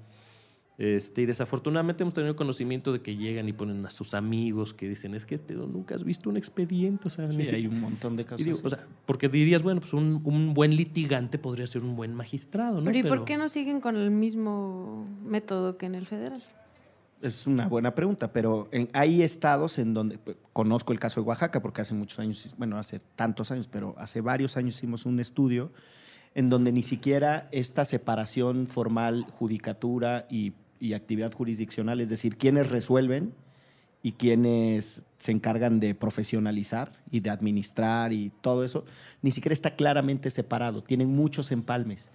[0.79, 4.89] Este, y desafortunadamente hemos tenido conocimiento de que llegan y ponen a sus amigos que
[4.89, 7.09] dicen, es que este, nunca has visto un expediente.
[7.09, 8.41] O sea, sí, hay un montón de casos.
[8.41, 8.67] y digo, así.
[8.67, 12.81] o sea, porque dirías, bueno, pues un, un buen litigante podría ser un buen magistrado,
[12.81, 12.85] ¿no?
[12.87, 16.43] Pero ¿y por qué no siguen con el mismo método que en el federal?
[17.21, 21.27] Es una buena pregunta, pero en- hay estados en donde, pues, conozco el caso de
[21.29, 25.21] Oaxaca, porque hace muchos años, bueno, hace tantos años, pero hace varios años hicimos un
[25.21, 25.71] estudio
[26.35, 32.69] en donde ni siquiera esta separación formal, judicatura y, y actividad jurisdiccional, es decir, quienes
[32.69, 33.33] resuelven
[34.03, 38.85] y quienes se encargan de profesionalizar y de administrar y todo eso,
[39.23, 42.11] ni siquiera está claramente separado, tienen muchos empalmes.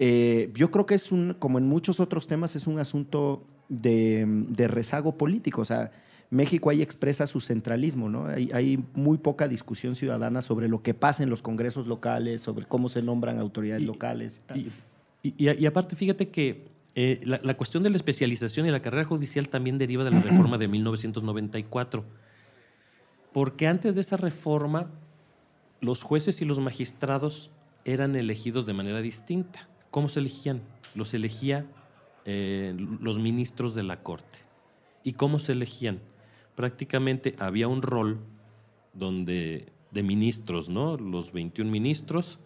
[0.00, 4.24] eh, yo creo que es un, como en muchos otros temas, es un asunto de,
[4.26, 5.60] de rezago político.
[5.60, 5.92] O sea,
[6.28, 8.26] México ahí expresa su centralismo, ¿no?
[8.26, 12.66] Hay, hay, muy poca discusión ciudadana sobre lo que pasa en los congresos locales, sobre
[12.66, 14.40] cómo se nombran autoridades y, locales.
[14.54, 14.72] Y,
[15.22, 19.04] y, y, aparte, fíjate que eh, la, la, cuestión de la especialización y la carrera
[19.04, 22.04] judicial también deriva de la reforma de 1994.
[23.32, 24.90] Porque antes de esa reforma,
[25.80, 27.50] los jueces y los magistrados
[27.84, 29.68] eran elegidos de manera distinta.
[29.90, 30.62] ¿Cómo se elegían?
[30.94, 31.66] Los elegía
[32.24, 34.40] eh, los ministros de la Corte.
[35.04, 36.00] ¿Y cómo se elegían?
[36.56, 38.18] Prácticamente había un rol
[38.94, 40.96] donde de ministros, ¿no?
[40.96, 42.40] Los 21 ministros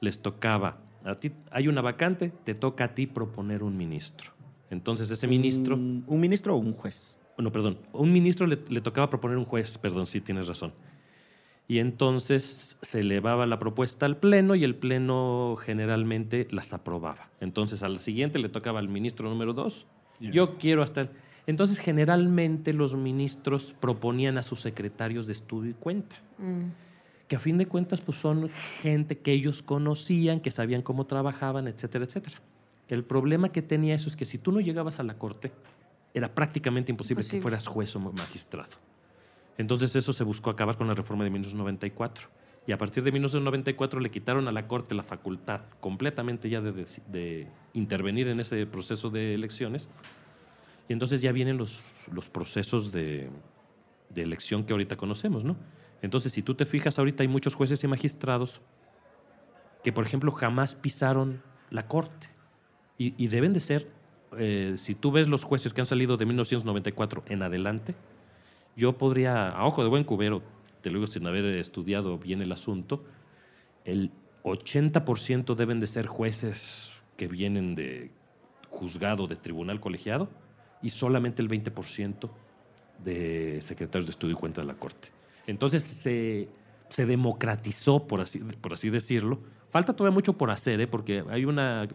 [0.00, 4.32] les tocaba, a ti hay una vacante, te toca a ti proponer un ministro.
[4.70, 5.76] Entonces ese ministro...
[5.76, 7.18] ¿Un, un ministro o un juez?
[7.38, 10.72] No, perdón, un ministro le, le tocaba proponer un juez, perdón, sí tienes razón
[11.66, 17.30] y entonces se elevaba la propuesta al Pleno y el Pleno generalmente las aprobaba.
[17.40, 19.86] Entonces al siguiente le tocaba al ministro número dos,
[20.20, 20.30] yeah.
[20.30, 21.08] yo quiero hasta...
[21.46, 26.68] Entonces generalmente los ministros proponían a sus secretarios de estudio y cuenta, mm.
[27.34, 28.48] Que a fin de cuentas pues son
[28.80, 32.40] gente que ellos conocían, que sabían cómo trabajaban, etcétera, etcétera.
[32.86, 35.50] El problema que tenía eso es que si tú no llegabas a la corte,
[36.14, 37.38] era prácticamente imposible, imposible.
[37.38, 38.70] que fueras juez o magistrado.
[39.58, 42.28] Entonces eso se buscó acabar con la reforma de 1994.
[42.68, 46.70] Y a partir de 1994 le quitaron a la Corte la facultad completamente ya de,
[46.70, 49.88] de, de intervenir en ese proceso de elecciones.
[50.88, 53.28] Y entonces ya vienen los, los procesos de,
[54.10, 55.56] de, elección que ahorita conocemos, ¿no?
[56.04, 58.60] Entonces, si tú te fijas, ahorita hay muchos jueces y magistrados
[59.82, 62.28] que, por ejemplo, jamás pisaron la Corte.
[62.98, 63.88] Y, deben de ser,
[64.36, 67.94] eh, si tú ves los jueces que han salido de 1994 en adelante,
[68.76, 70.42] yo podría, a ojo de buen cubero,
[70.82, 73.02] te lo digo sin haber estudiado bien el asunto,
[73.86, 74.10] el
[74.42, 78.10] 80% deben de ser jueces que vienen de
[78.68, 80.28] juzgado, de tribunal colegiado,
[80.82, 82.28] y solamente el 20%
[83.02, 85.13] de secretarios de estudio y cuenta de la Corte.
[85.46, 86.48] Entonces se,
[86.88, 89.40] se democratizó, por así, por así decirlo.
[89.70, 90.86] Falta todavía mucho por hacer, ¿eh?
[90.86, 91.88] porque hay una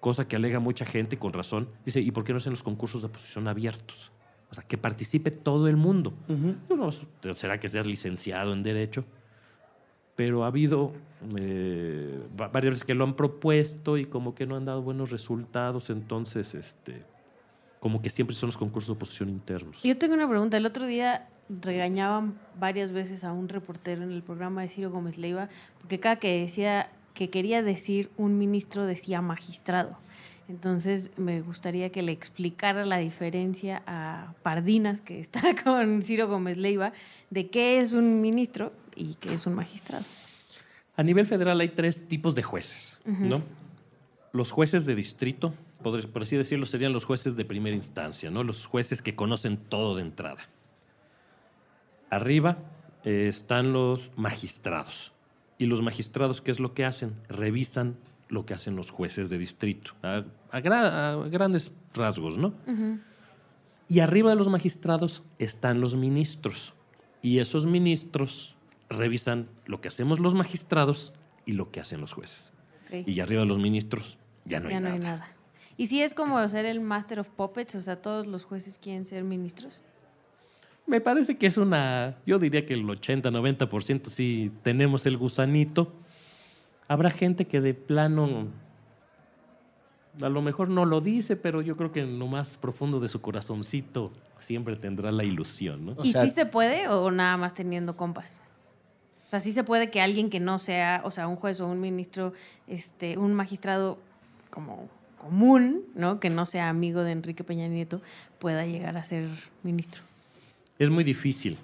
[0.00, 3.02] cosa que alega mucha gente, con razón, dice, ¿y por qué no hacen los concursos
[3.02, 4.12] de oposición abiertos?
[4.50, 6.12] O sea, que participe todo el mundo.
[6.28, 6.76] Uh -huh.
[7.24, 9.04] no, será que seas licenciado en Derecho,
[10.14, 10.92] pero ha habido
[11.36, 15.90] eh, varias veces que lo han propuesto y como que no han dado buenos resultados,
[15.90, 17.02] entonces, este,
[17.80, 19.82] como que siempre son los concursos de oposición internos.
[19.82, 20.56] Yo tengo una pregunta.
[20.56, 25.18] El otro día regañaban varias veces a un reportero en el programa de Ciro Gómez
[25.18, 25.48] Leiva,
[25.80, 29.98] porque cada que decía que quería decir un ministro decía magistrado.
[30.48, 36.56] Entonces me gustaría que le explicara la diferencia a Pardinas, que está con Ciro Gómez
[36.56, 36.92] Leiva,
[37.30, 40.04] de qué es un ministro y qué es un magistrado.
[40.96, 43.28] A nivel federal hay tres tipos de jueces, uh -huh.
[43.28, 43.42] ¿no?
[44.32, 48.44] Los jueces de distrito, por, por, así decirlo, serían los jueces de primera instancia, ¿no?
[48.44, 50.38] Los jueces que conocen todo de entrada.
[52.10, 52.58] Arriba
[53.04, 55.12] eh, están los magistrados.
[55.58, 57.14] Y los magistrados, ¿qué es lo que hacen?
[57.28, 57.96] Revisan
[58.28, 62.48] lo que hacen los jueces de distrito, a, a, gra a grandes rasgos, ¿no?
[62.66, 63.00] Uh -huh.
[63.88, 66.74] Y arriba de los magistrados están los ministros.
[67.22, 68.56] Y esos ministros
[68.88, 71.12] revisan lo que hacemos los magistrados
[71.44, 72.52] y lo que hacen los jueces.
[72.86, 73.04] Okay.
[73.06, 74.94] Y arriba de los ministros ya no, ya hay, no nada.
[74.94, 75.36] hay nada.
[75.76, 77.74] ¿Y si es como ser el Master of Puppets?
[77.74, 79.82] O sea, todos los jueces quieren ser ministros.
[80.86, 85.92] Me parece que es una, yo diría que el 80-90% sí tenemos el gusanito
[86.88, 88.48] Habrá gente que de plano
[90.22, 93.08] a lo mejor no lo dice, pero yo creo que en lo más profundo de
[93.08, 95.96] su corazoncito siempre tendrá la ilusión, ¿no?
[96.02, 98.36] ¿Y o sea, sí se puede o nada más teniendo compas?
[99.26, 101.66] O sea, sí se puede que alguien que no sea, o sea, un juez o
[101.66, 102.32] un ministro,
[102.66, 103.98] este, un magistrado
[104.50, 106.20] como común, ¿no?
[106.20, 108.00] Que no sea amigo de Enrique Peña Nieto,
[108.38, 109.28] pueda llegar a ser
[109.64, 110.02] ministro.
[110.78, 111.58] Es muy difícil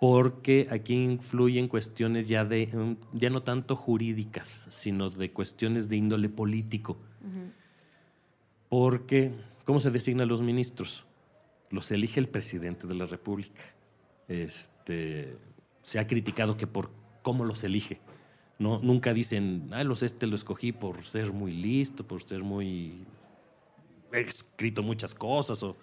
[0.00, 6.28] porque aquí influyen cuestiones ya de ya no tanto jurídicas, sino de cuestiones de índole
[6.28, 6.98] político.
[7.22, 7.52] Uh -huh.
[8.68, 9.32] Porque
[9.64, 11.04] ¿cómo se designan los ministros?
[11.70, 13.62] Los elige el presidente de la República.
[14.28, 15.36] Este
[15.82, 16.90] se ha criticado que por
[17.22, 18.00] cómo los elige.
[18.58, 23.06] No, nunca dicen, ah, los este lo escogí por ser muy listo, por ser muy
[24.12, 25.76] he escrito muchas cosas o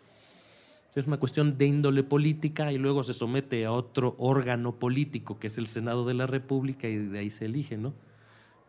[0.95, 5.47] es una cuestión de índole política y luego se somete a otro órgano político que
[5.47, 7.93] es el Senado de la República y de ahí se elige, ¿no?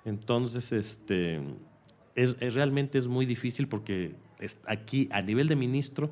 [0.05, 1.41] Entonces, este,
[2.17, 4.17] es, realmente es muy difícil porque
[4.67, 6.11] aquí a nivel de ministro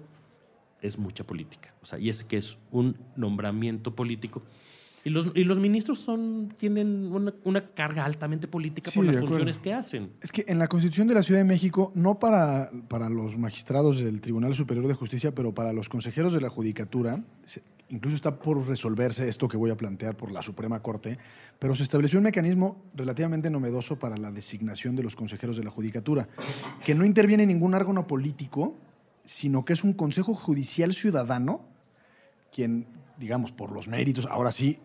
[0.81, 4.43] es mucha política, o sea, y es que es un nombramiento político
[5.07, 9.19] Y los, y los ministros son, tienen una, una carga altamente política Sí, por las
[9.19, 10.11] funciones que hacen.
[10.23, 14.01] Es que en la Constitución de la Ciudad de México, no para, para los magistrados
[14.01, 18.39] del Tribunal Superior de Justicia, pero para los consejeros de la Judicatura, se- incluso está
[18.39, 21.19] por resolverse esto que voy a plantear por la Suprema Corte,
[21.59, 25.71] pero se estableció un mecanismo relativamente novedoso para la designación de los consejeros de la
[25.71, 26.29] Judicatura,
[26.83, 28.75] que no interviene ningún órgano político,
[29.27, 31.61] sino que es un Consejo Judicial Ciudadano,
[32.53, 32.87] quien,
[33.19, 34.79] digamos, por los méritos, ahora sí,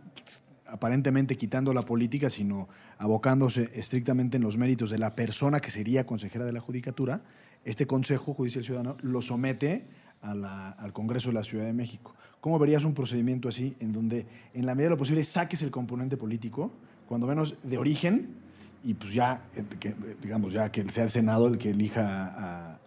[0.68, 6.06] aparentemente quitando la política, sino abocándose estrictamente en los méritos de la persona que sería
[6.06, 7.22] consejera de la Judicatura,
[7.66, 9.86] este Consejo Judicial Ciudadano lo somete
[10.22, 12.14] al Congreso de la Ciudad de México.
[12.42, 15.72] ¿Cómo verías un procedimiento así, en donde en la medida de lo posible saques el
[15.72, 16.72] componente político,
[17.08, 18.36] cuando menos de origen,
[18.84, 19.42] y pues ya,
[19.80, 22.80] que, digamos, ya que sea el Senado el que elija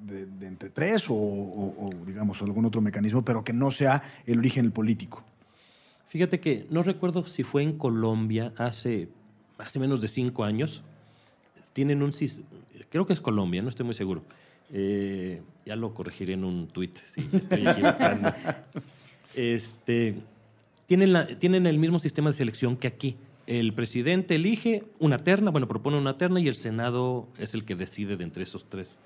[0.00, 5.22] de, entre tres o, digamos, algún otro mecanismo, pero que no sea el origen político?
[6.12, 9.08] Fíjate que no recuerdo si fue en Colombia hace,
[9.56, 10.82] hace menos de cinco años.
[11.72, 12.12] Tienen un
[12.90, 14.22] creo que es Colombia, no estoy muy seguro.
[14.74, 18.30] Eh, ya lo corregiré en un tuit si me estoy equivocando.
[19.34, 20.16] este,
[20.84, 23.16] tienen, la- tienen el mismo sistema de selección que aquí.
[23.46, 27.74] El presidente elige una terna, bueno, propone una terna y el Senado es el que
[27.74, 28.98] decide de entre esos tres.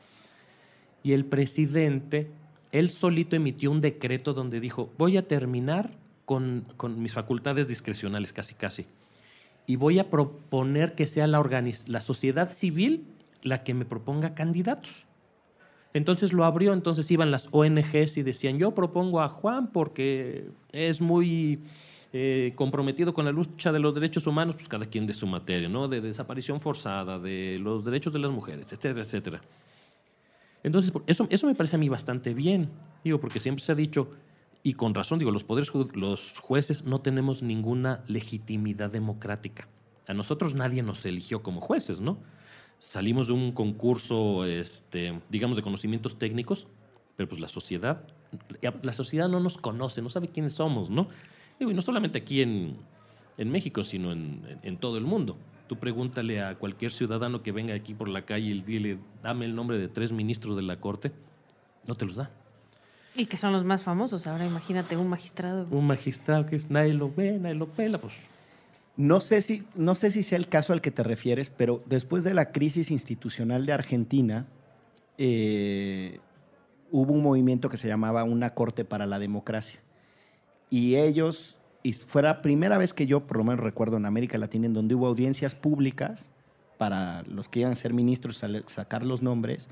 [1.04, 2.26] Y el presidente,
[2.72, 5.92] él solito emitió un decreto donde dijo, voy a terminar
[6.26, 6.66] con,
[7.00, 8.86] mis facultades discrecionales, casi casi.
[9.66, 13.06] Y voy a proponer que sea la, sociedad civil
[13.42, 15.06] la que me proponga candidatos.
[15.94, 21.00] Entonces lo abrió, entonces iban las ONGs y decían, yo propongo a Juan porque es
[21.00, 21.60] muy
[22.12, 25.68] eh, comprometido con la lucha de los derechos humanos, pues cada quien de su materia,
[25.68, 25.88] ¿no?
[25.88, 29.40] De desaparición forzada, de los derechos de las mujeres, etcétera, etcétera.
[30.62, 32.68] Entonces, eso, eso me parece a mí bastante bien,
[33.04, 34.10] digo, porque siempre se ha dicho,
[34.68, 39.68] y con razón, digo, los poderes, los jueces no tenemos ninguna legitimidad democrática.
[40.09, 42.18] A nosotros nadie nos eligió como jueces, ¿no?
[42.81, 46.66] Salimos de un concurso, este, digamos, de conocimientos técnicos,
[47.14, 48.09] pero pues la sociedad,
[48.83, 51.07] la sociedad no nos conoce, no sabe quiénes somos, ¿no?
[51.61, 52.76] Digo, y no solamente aquí en,
[53.38, 55.37] en México, sino en- en todo el mundo.
[55.68, 59.55] Tú pregúntale a cualquier ciudadano que venga aquí por la calle y dile, dame el
[59.55, 61.12] nombre de tres ministros de la Corte,
[61.87, 62.33] no te los da.
[63.16, 64.26] Y que son los más famosos.
[64.26, 65.66] Ahora imagínate un magistrado.
[65.70, 68.12] Un magistrado que es, nadie lo ve, nadie lo pela, pues
[68.96, 72.24] No sé, si, no sé si sea el caso al que te refieres, pero después
[72.24, 74.46] de la crisis institucional de Argentina,
[75.18, 76.20] eh,
[76.90, 79.81] hubo un movimiento que se llamaba Una Corte para la Democracia.
[80.68, 84.37] Y ellos, y fue la primera vez que yo, por lo menos recuerdo, en América
[84.37, 86.33] Latina, en donde hubo audiencias públicas
[86.76, 89.70] para los que iban a ser ministros, sacar los nombres,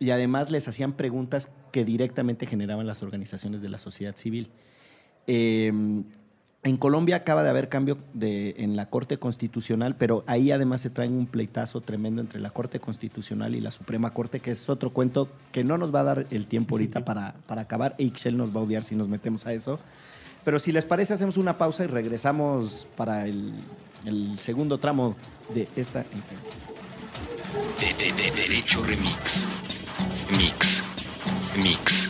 [0.00, 4.48] y además les hacían preguntas que directamente generaban las organizaciones de la sociedad civil.
[5.28, 5.68] Eh,
[6.62, 10.90] en Colombia acaba de haber cambio de, en la Corte Constitucional, pero ahí además se
[10.90, 14.90] trae un pleitazo tremendo entre la Corte Constitucional y la Suprema Corte, que es otro
[14.90, 17.94] cuento que no nos va a dar el tiempo ahorita para, para acabar.
[17.96, 19.78] Ixchel nos va a odiar si nos metemos a eso.
[20.44, 23.52] Pero si les parece, hacemos una pausa y regresamos para el,
[24.04, 25.16] el segundo tramo
[25.54, 26.58] de esta entrevista.
[27.80, 29.79] De, de- de- Derecho Remix.
[30.38, 30.82] Mix.
[31.56, 32.08] Mix.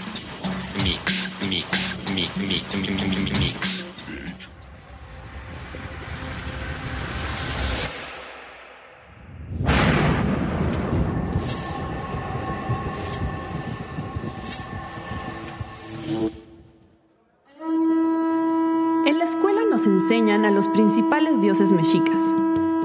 [0.85, 1.28] Mix.
[1.48, 1.96] Mix.
[2.14, 3.85] Mi, mi, mi, mi, mi, mi- mix.
[19.06, 22.22] En la escuela nos enseñan a los principales dioses mexicas.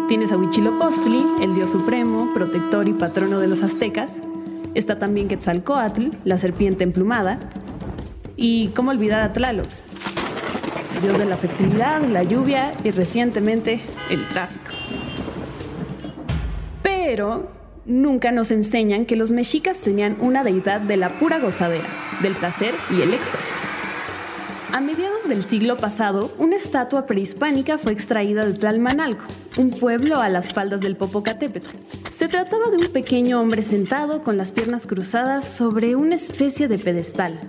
[0.07, 4.21] Tienes a Huitzilopochtli, el dios supremo, protector y patrono de los aztecas.
[4.75, 7.39] Está también Quetzalcoatl, la serpiente emplumada.
[8.35, 9.67] Y cómo olvidar a Tlaloc,
[11.01, 14.71] dios de la fertilidad, la lluvia y recientemente el tráfico.
[16.83, 17.49] Pero
[17.85, 21.87] nunca nos enseñan que los mexicas tenían una deidad de la pura gozadera,
[22.21, 23.64] del placer y el éxtasis.
[24.75, 29.23] A mediados del siglo pasado, una estatua prehispánica fue extraída de Tlalmanalco,
[29.55, 31.69] un pueblo a las faldas del Popocatépetl.
[32.11, 36.77] Se trataba de un pequeño hombre sentado con las piernas cruzadas sobre una especie de
[36.77, 37.39] pedestal,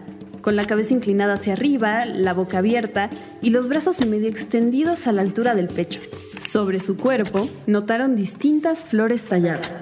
[0.41, 3.11] con la cabeza inclinada hacia arriba, la boca abierta
[3.43, 6.01] y los brazos medio extendidos a la altura del pecho.
[6.39, 9.81] Sobre su cuerpo notaron distintas flores talladas.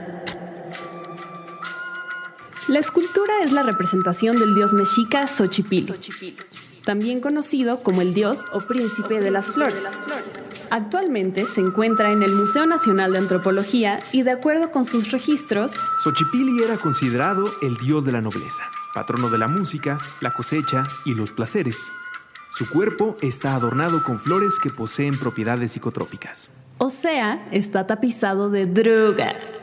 [2.69, 5.93] La escultura es la representación del dios mexica Xochipilli,
[6.85, 9.83] también conocido como el dios o príncipe de las flores.
[10.71, 15.73] Actualmente se encuentra en el Museo Nacional de Antropología y de acuerdo con sus registros,
[16.03, 18.63] Xochipilli era considerado el dios de la nobleza,
[18.93, 21.77] patrono de la música, la cosecha y los placeres.
[22.57, 26.51] Su cuerpo está adornado con flores que poseen propiedades psicotrópicas.
[26.79, 29.55] O sea, está tapizado de drogas.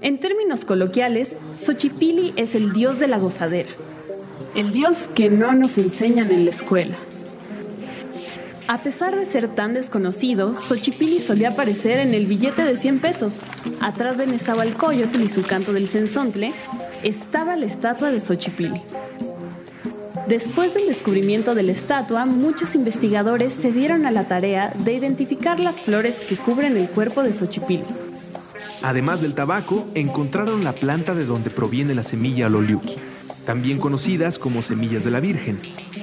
[0.00, 3.70] En términos coloquiales, Xochipili es el dios de la gozadera.
[4.58, 6.96] El dios que no nos enseñan en la escuela.
[8.66, 13.42] A pesar de ser tan desconocido, Xochipili solía aparecer en el billete de 100 pesos.
[13.80, 16.54] Atrás de Nezahualcóyotl y su canto del cenzontle,
[17.04, 18.82] estaba la estatua de Xochipili.
[20.26, 25.60] Después del descubrimiento de la estatua, muchos investigadores se dieron a la tarea de identificar
[25.60, 27.84] las flores que cubren el cuerpo de Xochipilli.
[28.82, 32.96] Además del tabaco, encontraron la planta de donde proviene la semilla loliuki,
[33.48, 35.58] también conocidas como semillas de la Virgen,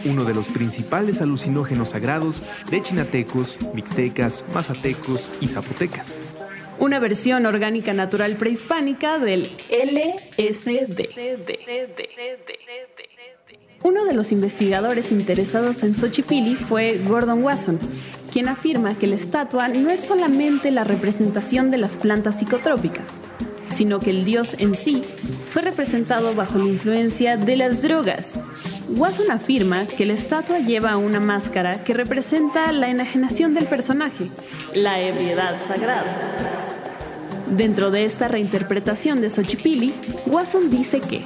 [0.06, 2.42] uno de los principales alucinógenos sagrados
[2.72, 6.20] de chinatecos, mixtecas, mazatecos y zapotecas.
[6.80, 11.08] Una versión orgánica natural prehispánica del LSD.
[13.84, 17.78] Uno de los investigadores interesados en Xochipilli fue Gordon Wasson,
[18.34, 23.06] quien afirma que la estatua no es solamente la representación de las plantas psicotrópicas,
[23.76, 25.04] sino que el dios en sí
[25.52, 28.40] fue representado bajo la influencia de las drogas.
[28.90, 34.30] Wasson afirma que la estatua lleva una máscara que representa la enajenación del personaje,
[34.74, 36.18] la ebriedad sagrada.
[37.52, 39.94] Dentro de esta reinterpretación de Xochipilli,
[40.26, 41.24] Wasson dice que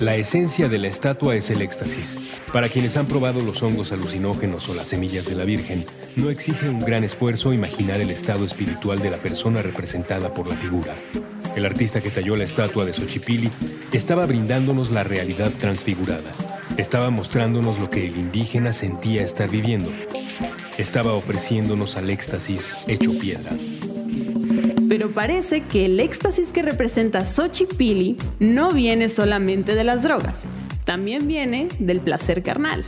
[0.00, 2.18] la esencia de la estatua es el éxtasis.
[2.54, 5.84] Para quienes han probado los hongos alucinógenos o las semillas de la Virgen,
[6.16, 10.56] no exige un gran esfuerzo imaginar el estado espiritual de la persona representada por la
[10.56, 10.94] figura.
[11.56, 13.50] El artista que talló la estatua de Xochipilli
[13.92, 16.32] estaba brindándonos la realidad transfigurada.
[16.76, 19.90] Estaba mostrándonos lo que el indígena sentía estar viviendo.
[20.78, 23.50] Estaba ofreciéndonos al éxtasis hecho piedra.
[24.88, 30.44] Pero parece que el éxtasis que representa Xochipilli no viene solamente de las drogas,
[30.84, 32.84] también viene del placer carnal.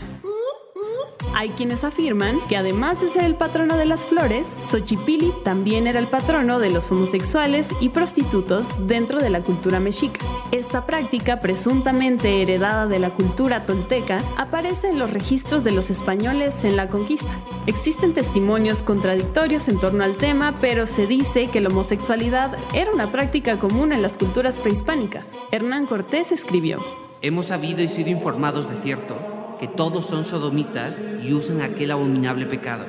[1.34, 5.98] Hay quienes afirman que además de ser el patrono de las flores, Xochipilli también era
[5.98, 10.20] el patrono de los homosexuales y prostitutos dentro de la cultura mexica.
[10.52, 16.64] Esta práctica, presuntamente heredada de la cultura tolteca, aparece en los registros de los españoles
[16.64, 17.32] en la conquista.
[17.66, 23.10] Existen testimonios contradictorios en torno al tema, pero se dice que la homosexualidad era una
[23.10, 25.32] práctica común en las culturas prehispánicas.
[25.50, 26.78] Hernán Cortés escribió,
[27.22, 29.31] Hemos sabido y sido informados de cierto
[29.62, 32.84] que todos son sodomitas y usan aquel abominable pecado.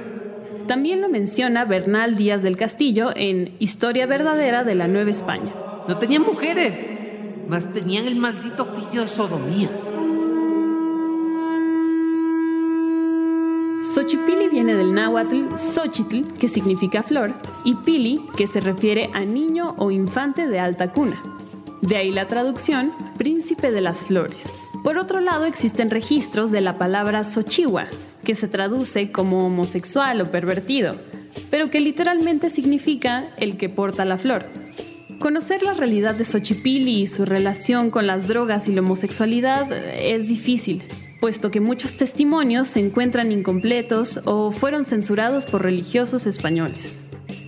[0.66, 5.54] También lo menciona Bernal Díaz del Castillo en Historia verdadera de la Nueva España.
[5.88, 6.80] No tenían mujeres,
[7.48, 9.84] mas tenían el maldito oficio de sodomías.
[13.94, 19.76] Xochipili viene del náhuatl Xochitl, que significa flor, y pili, que se refiere a niño
[19.78, 21.22] o infante de alta cuna.
[21.84, 24.63] De ahí la traducción, príncipe de las flores.
[24.84, 27.88] Por otro lado, existen registros de la palabra Xochihua,
[28.26, 30.96] que se traduce como homosexual o pervertido,
[31.50, 34.46] pero que literalmente significa el que porta la flor.
[35.20, 40.28] Conocer la realidad de Xochipilli y su relación con las drogas y la homosexualidad es
[40.28, 40.84] difícil,
[41.22, 47.00] puesto que muchos testimonios se encuentran incompletos o fueron censurados por religiosos españoles.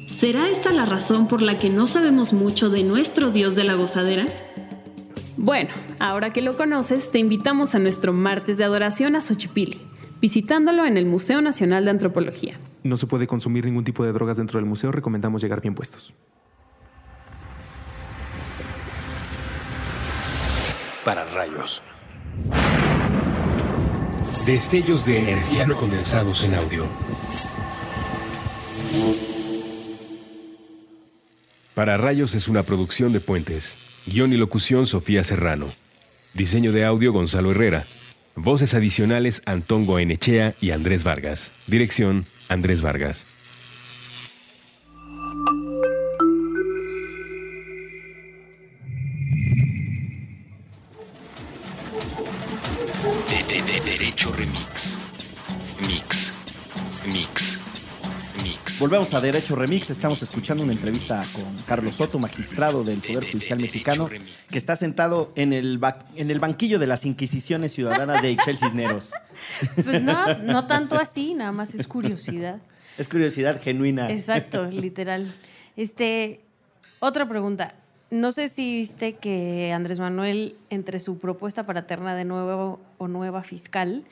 [0.07, 3.73] ¿Será esta la razón por la que no sabemos mucho de nuestro Dios de la
[3.73, 4.25] gozadera?
[5.37, 5.69] Bueno,
[5.99, 9.81] ahora que lo conoces, te invitamos a nuestro martes de adoración a Xochipilli,
[10.21, 12.57] visitándolo en el Museo Nacional de Antropología.
[12.83, 16.13] No se puede consumir ningún tipo de drogas dentro del museo, recomendamos llegar bien puestos.
[21.03, 21.83] Para rayos.
[24.45, 26.85] Destellos de energía no condensados en audio.
[31.75, 33.84] Para rayos es una producción de puentes.
[34.05, 35.67] Guión y locución Sofía Serrano.
[36.33, 37.85] Diseño de audio Gonzalo Herrera.
[38.35, 41.51] Voces adicionales Antón Goenechea y Andrés Vargas.
[41.67, 43.25] Dirección Andrés Vargas.
[53.29, 54.95] De, de- de- derecho Remix.
[55.87, 56.31] Mix.
[57.11, 57.54] Mix.
[58.79, 59.89] Volvemos a Derecho Remix.
[59.89, 64.09] Estamos escuchando una entrevista con Carlos Soto, magistrado del Poder Judicial Mexicano,
[64.49, 68.57] que está sentado en el, ba- en el banquillo de las Inquisiciones Ciudadanas de Ixchel
[68.57, 69.13] Cisneros.
[69.81, 72.59] Pues no, no tanto así, nada más es curiosidad.
[72.97, 74.09] Es curiosidad genuina.
[74.11, 75.33] Exacto, literal.
[75.77, 76.41] Este,
[76.99, 77.75] otra pregunta.
[78.11, 83.07] No sé si viste que Andrés Manuel, entre su propuesta para terna de nuevo o
[83.07, 84.03] nueva fiscal,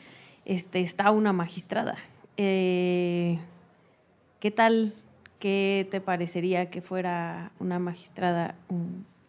[0.46, 1.96] este, está una magistrada.
[2.38, 3.40] Eh,
[4.44, 4.94] ¿Qué tal?
[5.40, 8.56] ¿Qué te parecería que fuera una magistrada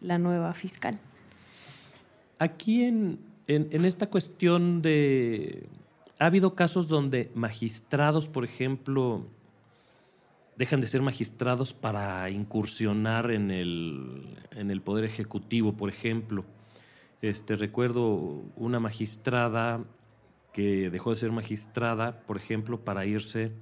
[0.01, 0.99] la nueva fiscal?
[2.37, 5.69] Aquí en, en- en esta cuestión de
[6.19, 9.25] ha habido casos donde magistrados, por ejemplo,
[10.57, 16.43] dejan de ser magistrados para incursionar en el, en el poder ejecutivo, por ejemplo.
[17.21, 19.81] Este, recuerdo una magistrada
[20.51, 23.53] que dejó de ser magistrada, por ejemplo, para irse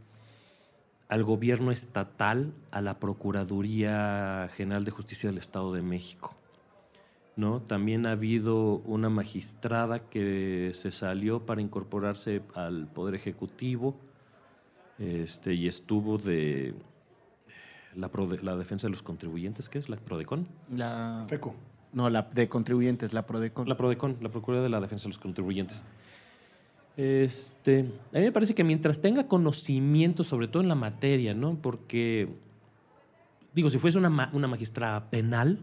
[1.14, 6.34] al gobierno estatal, a la Procuraduría General de Justicia del Estado de México.
[7.36, 7.62] ¿no?
[7.62, 13.96] También ha habido una magistrada que se salió para incorporarse al Poder Ejecutivo
[14.98, 16.74] este, y estuvo de
[17.94, 18.10] la,
[18.42, 19.90] la defensa de los contribuyentes, ¿qué es?
[19.90, 20.48] ¿La PRODECON?
[20.72, 21.26] La...
[21.30, 21.54] FECO.
[21.92, 23.70] No, la de contribuyentes, la PRODECON.
[23.70, 25.86] La PRODECON, la Procuraduría de la Defensa de los Contribuyentes.
[26.96, 27.80] Este,
[28.14, 31.56] a mí me parece que mientras tenga conocimiento, sobre todo en la materia, ¿no?
[31.56, 32.30] Porque,
[33.54, 35.60] digo, si fuese una, una magistrada penal,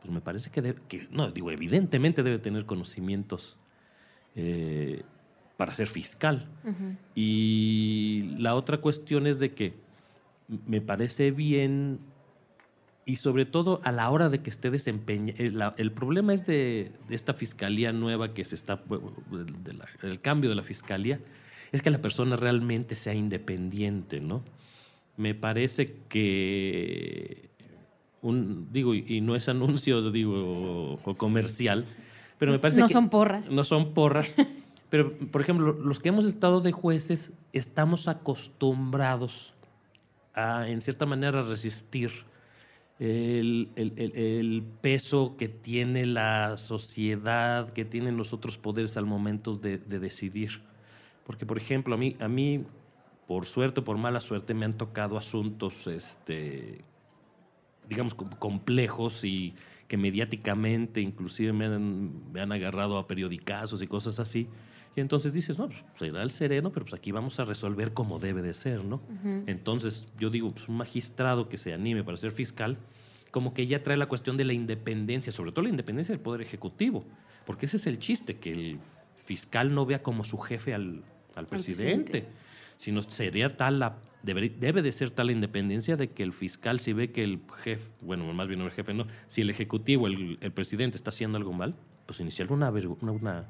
[0.00, 3.58] pues me parece que, que, no, digo, evidentemente debe tener conocimientos
[4.34, 5.02] eh,
[5.56, 6.46] para ser fiscal.
[7.14, 9.74] Y la otra cuestión es de que
[10.66, 11.98] me parece bien
[13.10, 16.92] y sobre todo a la hora de que esté desempeñando, el, el, problema es de,
[17.08, 21.18] de, esta fiscalía nueva que se está, de la, el cambio de la fiscalía,
[21.72, 24.44] es que la persona realmente sea independiente, ¿no?
[25.16, 27.50] Me parece que
[28.22, 31.86] un, digo, y no es anuncio, digo, o, comercial,
[32.38, 32.92] pero me parece no que...
[32.92, 33.50] son porras.
[33.50, 34.36] No son porras.
[34.88, 39.52] pero, por ejemplo, los que hemos estado de jueces estamos acostumbrados
[40.32, 42.29] a, en cierta manera, resistir
[43.00, 49.56] el, el, el, peso que tiene la sociedad, que tienen los otros poderes al momento
[49.56, 50.60] de, de decidir.
[51.24, 52.64] Porque, por ejemplo, a mí, a mí,
[53.26, 56.84] por suerte o por mala suerte, me han tocado asuntos este,
[57.88, 59.54] digamos, complejos y
[59.88, 64.46] que mediáticamente inclusive me han, me han agarrado a periodicazos y cosas así.
[64.96, 68.18] Y entonces dices, no, pues será el sereno, pero pues aquí vamos a resolver como
[68.18, 68.96] debe de ser, ¿no?
[68.96, 69.44] Uh -huh.
[69.46, 72.76] Entonces, yo digo, pues un magistrado que se anime para ser fiscal,
[73.30, 76.40] como que ya trae la cuestión de la independencia, sobre todo la independencia del Poder
[76.40, 77.04] Ejecutivo,
[77.46, 78.78] porque ese es el chiste, que el
[79.24, 81.02] fiscal no vea como su jefe al,
[81.36, 82.28] al presidente, presidente,
[82.76, 86.78] sino sería tal la Debe, debe, de ser tal la independencia de que el fiscal,
[86.80, 90.06] si ve que el jefe, bueno, más bien no el jefe, no, si el ejecutivo,
[90.06, 91.74] el, el presidente está haciendo algo mal,
[92.04, 93.48] pues iniciar una, una, una,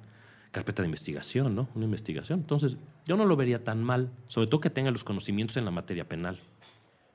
[0.51, 1.69] carpeta de investigación, ¿no?
[1.75, 2.41] Una investigación.
[2.41, 2.77] Entonces,
[3.07, 6.09] yo no lo vería tan mal, sobre todo que tenga los conocimientos en la materia
[6.09, 6.41] penal.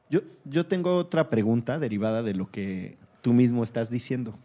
[0.09, 4.37] Yo, yo tengo otra pregunta derivada de lo que tú mismo estás diciendo.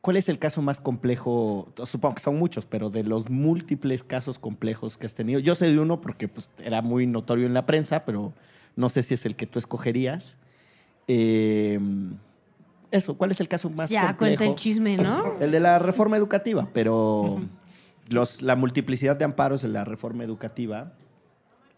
[0.00, 1.72] ¿Cuál es el caso más complejo?
[1.84, 5.38] Supongo que son muchos, pero de los múltiples casos complejos que has tenido.
[5.40, 8.32] Yo sé de uno porque pues, era muy notorio en la prensa, pero
[8.74, 10.36] no sé si es el que tú escogerías.
[11.08, 11.78] Eh,
[12.90, 14.30] eso, ¿cuál es el caso más ya, complejo?
[14.30, 15.38] Ya, cuenta el chisme, ¿no?
[15.40, 17.48] El de la reforma educativa, pero uh -huh.
[18.10, 20.92] Los, la multiplicidad de amparos de la reforma educativa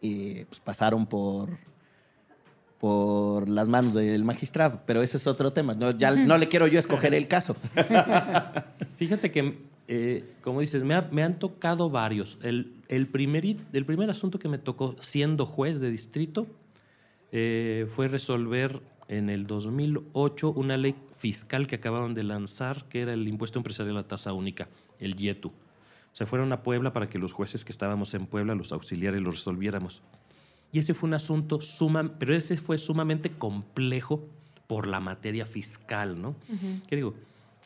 [0.03, 1.59] eh, pues, pasaron por
[2.81, 5.75] por las manos del magistrado, pero ese es otro tema.
[5.75, 7.55] No, ya no le quiero yo escoger el caso.
[8.97, 12.39] Fíjate que, eh, como dices, me, ha, me, han tocado varios.
[12.43, 16.47] El, el, primer, el primer asunto que me tocó siendo juez de distrito
[17.33, 23.13] eh, fue resolver en el 2008 una ley fiscal que acababan de lanzar, que era
[23.13, 24.69] el impuesto empresarial a tasa única,
[24.99, 25.53] el YETU.
[26.13, 29.31] Se fueron a Puebla para que los jueces que estábamos en Puebla, los auxiliares, lo
[29.31, 30.03] resolviéramos.
[30.73, 34.25] Y ese fue un asunto suma, pero ese fue sumamente complejo
[34.67, 36.31] por la materia fiscal, ¿no?
[36.49, 36.83] Uh -huh.
[36.87, 37.15] ¿Qué digo?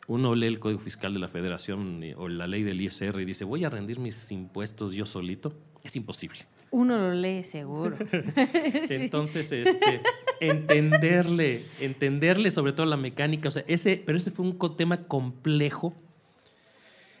[0.07, 3.43] Uno lee el Código Fiscal de la Federación o la ley del ISR y dice,
[3.43, 5.53] voy a rendir mis impuestos yo solito.
[5.83, 6.39] Es imposible.
[6.71, 7.95] Uno lo lee seguro.
[8.89, 9.57] Entonces, sí.
[9.57, 10.01] este,
[10.39, 15.93] entenderle, entenderle sobre todo la mecánica, o sea, ese, pero ese fue un tema complejo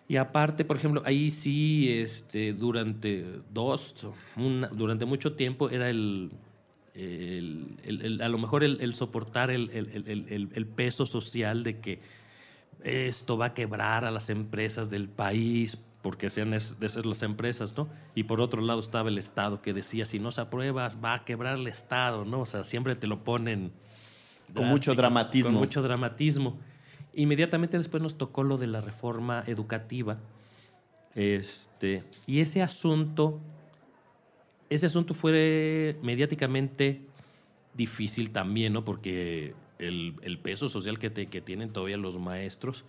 [0.07, 6.31] y aparte, por ejemplo, ahí sí, este, durante dos, una, durante mucho tiempo era el,
[6.93, 12.01] el, el, el a lo mejor el, soportar el, peso social de que
[12.83, 17.75] esto va a quebrar a las empresas del país, porque sean de esas las empresas,
[17.75, 17.89] ¿no?
[18.13, 21.25] Y por otro lado estaba el Estado que decía, si no se apruebas, va a
[21.25, 22.41] quebrar el Estado, ¿no?
[22.41, 23.71] O sea, siempre te lo ponen...
[24.53, 25.51] Con mucho dramatismo.
[25.51, 26.59] Con mucho dramatismo.
[27.15, 30.17] Inmediatamente después nos tocó lo de la reforma educativa.
[31.15, 33.39] Este, y ese asunto,
[34.69, 37.01] ese asunto fue mediáticamente
[37.73, 38.83] difícil también, ¿no?
[38.83, 42.83] Porque el, el peso social que, te, que, tienen todavía los maestros,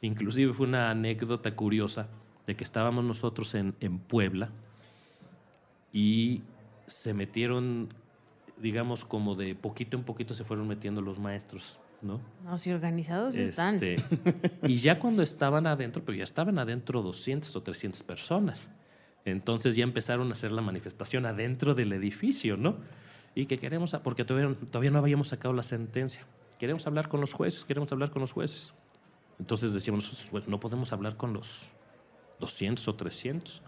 [0.00, 2.08] inclusive fue una anécdota curiosa
[2.46, 4.50] de que estábamos nosotros en, en Puebla
[5.92, 6.42] y
[6.86, 7.88] se metieron,
[8.58, 12.20] digamos, como de poquito en poquito se fueron metiendo los maestros ¿no?
[12.44, 14.58] No, si organizados este, están.
[14.62, 18.68] y ya cuando estaban adentro, pero ya estaban adentro 200 o 300 personas.
[19.24, 22.76] Entonces ya empezaron a hacer la manifestación adentro del edificio, ¿no?
[23.34, 26.22] Y que queremos, porque todavía, todavía no habíamos sacado la sentencia.
[26.58, 28.72] Queremos hablar con los jueces, queremos hablar con los jueces.
[29.38, 31.62] Entonces decíamos bueno, no podemos hablar con los
[32.40, 33.62] 200 o 300.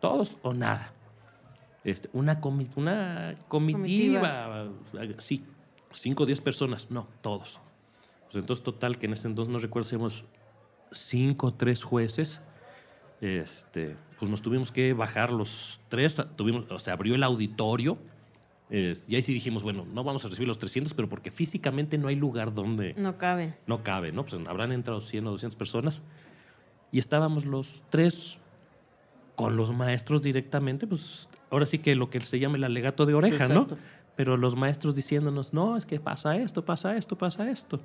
[0.00, 0.92] Todos o nada.
[1.82, 4.68] Este, una, comi- una comitiva,
[5.18, 5.44] sí,
[5.94, 6.90] 5 o 10 personas.
[6.90, 7.60] No, todos.
[8.24, 10.24] Pues entonces, total, que en ese entonces no recuerdo si éramos
[10.92, 12.40] 5 o 3 jueces.
[13.20, 16.20] Este, pues nos tuvimos que bajar los tres.
[16.36, 17.96] Tuvimos, o sea, abrió el auditorio.
[18.70, 21.96] es- y ahí sí dijimos, bueno, no vamos a recibir los 300, pero porque físicamente
[21.98, 23.54] no hay lugar donde No caben.
[23.66, 24.24] no cabe, ¿no?
[24.24, 26.02] Pues habrán entrado 100 o 200 personas.
[26.90, 28.38] Y estábamos los tres
[29.36, 33.14] con los maestros directamente, pues ahora sí que lo que se llama el alegato de
[33.14, 33.76] oreja, Exacto.
[33.76, 33.78] ¿no?
[34.16, 37.80] Pero los maestros diciéndonos, no, es que pasa esto, pasa esto, pasa esto.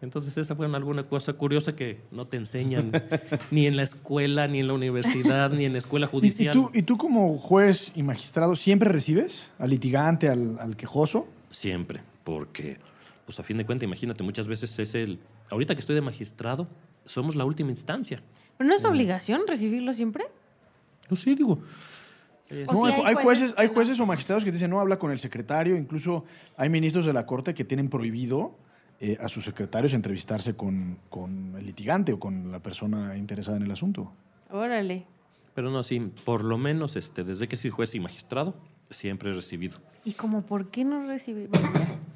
[0.00, 2.92] Entonces esa fue alguna cosa curiosa que no te enseñan
[3.50, 6.52] ni en la escuela, ni en la universidad, ni en la escuela ¿Y, y judicial.
[6.52, 11.26] tú, ¿Y tú como juez y magistrado siempre recibes al litigante, al, al quejoso?
[11.50, 12.78] Siempre, porque,
[13.26, 15.18] pues a fin de cuentas, imagínate, muchas veces es el...
[15.50, 16.68] Ahorita que estoy de magistrado,
[17.04, 18.22] somos la última instancia.
[18.56, 20.26] ¿Pero no es obligación recibirlo siempre?
[21.08, 21.58] Pues sí, digo.
[22.50, 26.24] No, hay, jueces hay jueces o magistrados que dicen no habla con el secretario, incluso
[26.56, 28.52] hay ministros de la corte que tienen prohibido
[29.00, 33.64] eh, a sus secretarios entrevistarse con, con el litigante o con la persona interesada en
[33.64, 34.10] el asunto.
[34.50, 35.04] Órale.
[35.54, 38.54] Pero no, sí, por lo menos este, desde que soy juez y magistrado,
[38.90, 39.78] siempre he recibido.
[40.04, 41.04] ¿Y como por qué no?
[41.04, 41.98] Bueno.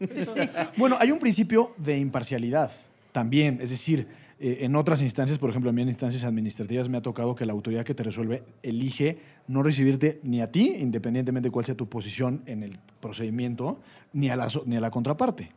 [0.00, 0.50] Sí.
[0.76, 2.70] Bueno, hay un principio de imparcialidad
[3.10, 4.06] también, es decir,
[4.40, 7.44] eh, en otras instancias, por ejemplo, a mí en instancias administrativas me ha tocado que
[7.46, 9.18] la autoridad que te resuelve elige
[9.48, 13.80] no recibirte ni a ti, independientemente de cuál sea tu posición en el procedimiento,
[14.12, 15.50] ni a la, ni a la contraparte.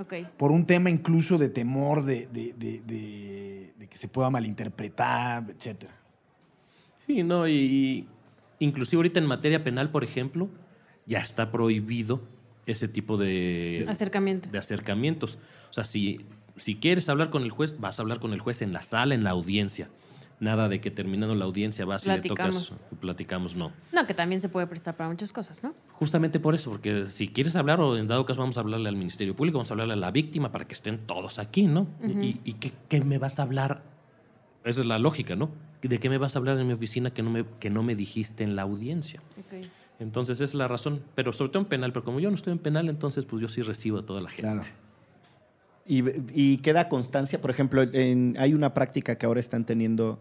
[0.00, 0.14] Ok.
[0.36, 5.50] por un tema incluso de temor de, de- de- de- de que se pueda malinterpretar,
[5.50, 5.92] etcétera.
[7.04, 8.08] Sí, no, y, y
[8.60, 10.48] inclusive ahorita en materia penal, por ejemplo,
[11.06, 12.20] ya está prohibido
[12.66, 14.48] ese tipo de, Acercamiento.
[14.50, 15.36] de acercamientos.
[15.70, 16.20] O sea, si,
[16.58, 19.14] si quieres hablar con el juez, vas a hablar con el juez en la sala,
[19.14, 19.88] en la audiencia.
[20.40, 23.72] Nada de que terminando la audiencia vas y le tocas, platicamos, no.
[23.92, 25.74] No, que también se puede prestar para muchas cosas, ¿no?
[25.94, 28.94] Justamente por eso, porque si quieres hablar, o en dado caso vamos a hablarle al
[28.94, 31.88] Ministerio Público, vamos a hablarle a la víctima para que estén todos aquí, ¿no?
[32.02, 33.82] ¿Y, y qué, qué me vas a hablar?
[34.64, 35.50] Esa es la lógica, ¿no?
[35.82, 37.96] ¿De qué me vas a hablar en mi oficina que no me, que no me
[37.96, 39.20] dijiste en la audiencia?
[39.98, 41.02] Entonces, esa es la razón.
[41.16, 43.48] Pero sobre todo en penal, pero como yo no estoy en penal, entonces pues yo
[43.48, 44.42] sí recibo a toda la gente.
[44.42, 44.62] Claro.
[45.88, 50.18] Y, y queda constancia, por ejemplo, en- hay una práctica que ahora están teniendo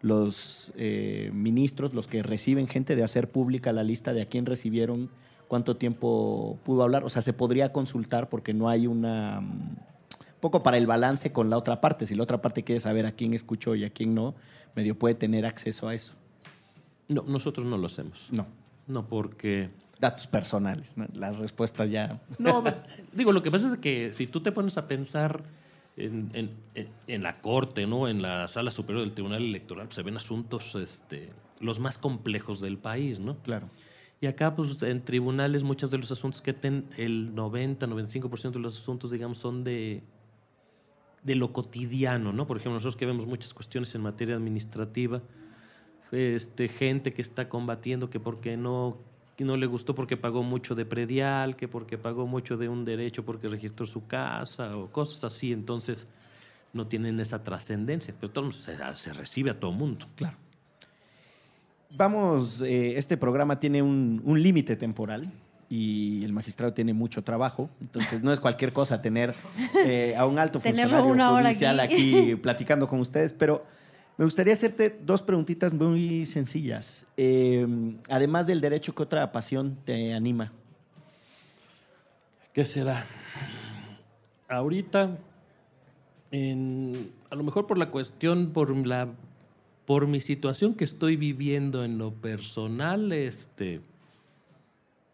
[0.00, 4.46] los eh, ministros, los que reciben gente, de hacer pública la lista de a quién
[4.46, 5.10] recibieron,
[5.48, 7.02] cuánto tiempo pudo hablar.
[7.04, 9.40] O sea, se podría consultar porque no hay una...
[9.40, 9.76] mm,
[10.40, 12.06] poco para el balance con la otra parte.
[12.06, 14.36] Si la otra parte quiere saber a quién escuchó y a quién no,
[14.76, 16.12] medio puede tener acceso a eso.
[17.08, 18.28] No, nosotros no lo hacemos.
[18.30, 18.46] No.
[18.86, 19.68] No, porque...
[20.00, 21.06] Datos personales, ¿no?
[21.12, 22.20] La respuesta ya...
[22.38, 22.62] No,
[23.12, 25.42] digo, lo que pasa es que si tú te pones a pensar
[25.96, 26.30] en,
[27.06, 28.06] en- la corte, ¿no?
[28.08, 32.60] En la sala superior del Tribunal Electoral, pues, se ven asuntos este, los más complejos
[32.60, 33.36] del país, ¿no?
[33.38, 33.68] Claro.
[34.20, 38.58] Y acá, pues, en tribunales, muchos de los asuntos que ten, el 90, 95% de
[38.60, 40.02] los asuntos, digamos, son de,
[41.24, 42.46] de lo cotidiano, ¿no?
[42.46, 45.22] Por ejemplo, nosotros que vemos muchas cuestiones en materia administrativa,
[46.12, 48.98] este, gente que está combatiendo que porque no,
[49.38, 52.84] que no le gustó porque pagó mucho de predial, que porque pagó mucho de un
[52.84, 56.08] derecho porque registró su casa o cosas así, entonces
[56.72, 60.08] no tienen esa trascendencia, pero todo se, se recibe a todo mundo.
[60.16, 60.36] Claro.
[61.96, 65.30] Vamos, eh, este programa tiene un, un límite temporal
[65.70, 69.36] y el magistrado tiene mucho trabajo, entonces no es cualquier cosa tener
[69.86, 72.18] eh, a un alto funcionario una hora judicial aquí.
[72.18, 72.34] aquí.
[72.34, 73.64] platicando con ustedes, pero
[74.18, 77.06] me gustaría hacerte dos preguntitas muy sencillas.
[77.16, 77.66] Eh,
[78.08, 80.52] además del derecho, ¿qué otra pasión te anima?
[82.52, 83.06] ¿Qué será?
[84.48, 85.16] Ahorita,
[86.32, 89.08] a lo mejor por la cuestión, por la
[89.86, 93.80] por mi situación que estoy viviendo en lo personal, este,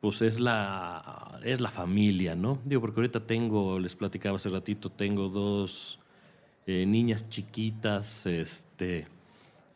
[0.01, 2.59] pues es la, es la familia, ¿no?
[2.65, 6.01] Digo, porque ahorita tengo, les platicaba hace ratito, tengo dos
[6.67, 9.07] eh, niñas chiquitas, este,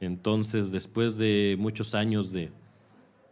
[0.01, 2.51] entonces después de muchos años de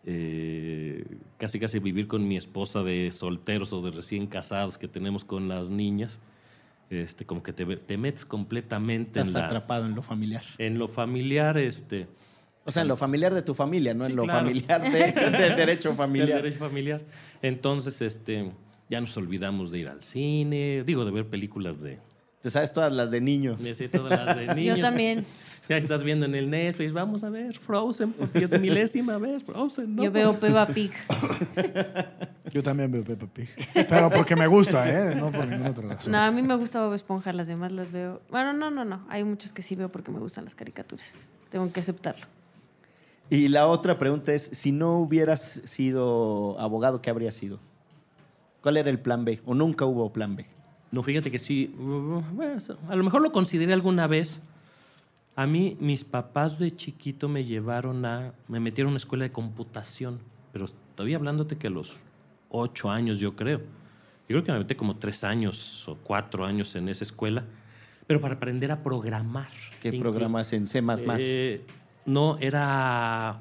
[0.05, 1.05] eh,
[1.39, 5.49] casi casi vivir con mi esposa de solteros o de recién casados que tenemos con
[5.49, 6.19] las niñas,
[6.91, 10.45] este, como que te, te metes completamente Estás en, la- atrapado en lo familiar.
[10.59, 12.07] en lo familiar, este,
[12.65, 14.41] O sea, en lo familiar de tu familia, no Sí, en lo claro.
[14.41, 16.43] familiar de- del derecho del familiar.
[16.43, 17.01] derecho familiar.
[17.43, 18.53] Entonces, este,
[18.89, 21.99] ya nos olvidamos de ir al cine, digo, de ver películas de,
[22.47, 23.61] Te sabes todas las de niños.
[23.61, 24.77] Me sé todas las de niños.
[24.77, 25.27] Yo también.
[25.69, 29.97] Ya estás viendo en el Netflix, vamos a ver Frozen, porque es milésima vez Frozen,
[29.97, 30.05] ¿no?
[30.05, 30.93] Yo veo Peppa Pig.
[32.53, 33.49] Yo también veo Peppa Pig.
[33.75, 35.17] Pero porque me gusta, ¿eh?
[35.17, 36.13] No por ninguna otra razón.
[36.13, 38.23] No, a mí me gusta Bob Esponja, las demás las veo.
[38.31, 39.05] Bueno, no, no, no.
[39.09, 41.29] Hay muchos que sí veo porque me gustan las caricaturas.
[41.51, 42.27] Tengo que aceptarlo.
[43.29, 47.59] Y la otra pregunta es, si no hubieras sido abogado, ¿qué habría sido?
[48.61, 49.41] ¿Cuál era el plan B?
[49.45, 50.47] ¿O nunca hubo plan B?
[50.91, 51.75] No, fíjate que sí.
[52.89, 54.41] a lo mejor lo consideré alguna vez.
[55.35, 58.33] A mí, mis papás de chiquito me llevaron a.
[58.49, 60.21] Me metieron a una escuela de computación.
[60.53, 61.97] Pero todavía hablándote que a los
[62.49, 63.59] ocho años, yo creo.
[63.59, 67.45] Yo creo que me metí como tres años o cuatro años en esa escuela.
[68.07, 69.49] Pero para aprender a programar.
[69.83, 70.81] ¿Qué programas en C++?
[71.19, 71.65] Eh,
[72.07, 73.41] no, era.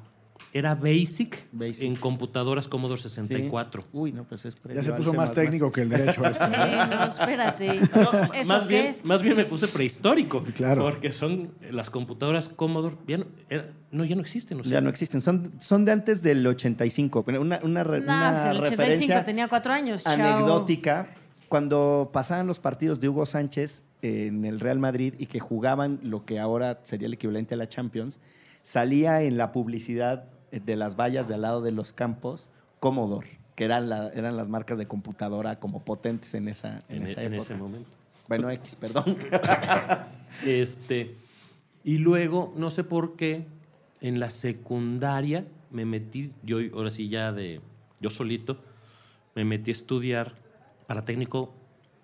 [0.52, 1.82] Era Basic, Basic.
[1.84, 3.08] en computadoras Commodore Sí.
[3.10, 3.84] 64.
[3.92, 6.48] Uy, no, pues es Ya se puso más técnico que el derecho Sí, este.
[6.48, 7.80] no, espérate.
[7.94, 9.04] No, ¿Eso más, qué bien, es?
[9.04, 10.42] más bien me puse prehistórico.
[10.54, 10.82] Claro.
[10.84, 12.96] Porque son las computadoras Commodore.
[13.06, 14.60] Ya no, era- no, ya no existen.
[14.60, 17.22] o sea, Ya no existen, son, son de antes del 85.
[17.24, 20.04] Pero una, No, una pues el 85 referencia tenía cuatro años.
[20.04, 20.12] chao.
[20.14, 21.08] anecdótica.
[21.48, 26.24] Cuando pasaban los partidos de Hugo Sánchez en el Real Madrid y que jugaban lo
[26.24, 28.20] que ahora sería el equivalente a la Champions,
[28.62, 32.48] salía en la publicidad de las vallas de al lado de los campos
[32.80, 37.02] Commodore, que eran, la- eran las marcas de computadora como potentes en esa, en en,
[37.04, 37.52] esa en época.
[37.52, 37.90] ese momento.
[38.28, 39.16] Bueno, X, perdón.
[40.44, 41.16] Este,
[41.82, 43.46] y luego, no sé por qué,
[44.00, 47.60] en la secundaria me metí, yo ahora sí ya de,
[48.00, 48.58] yo solito,
[49.34, 50.34] me metí a estudiar
[50.86, 51.54] para técnico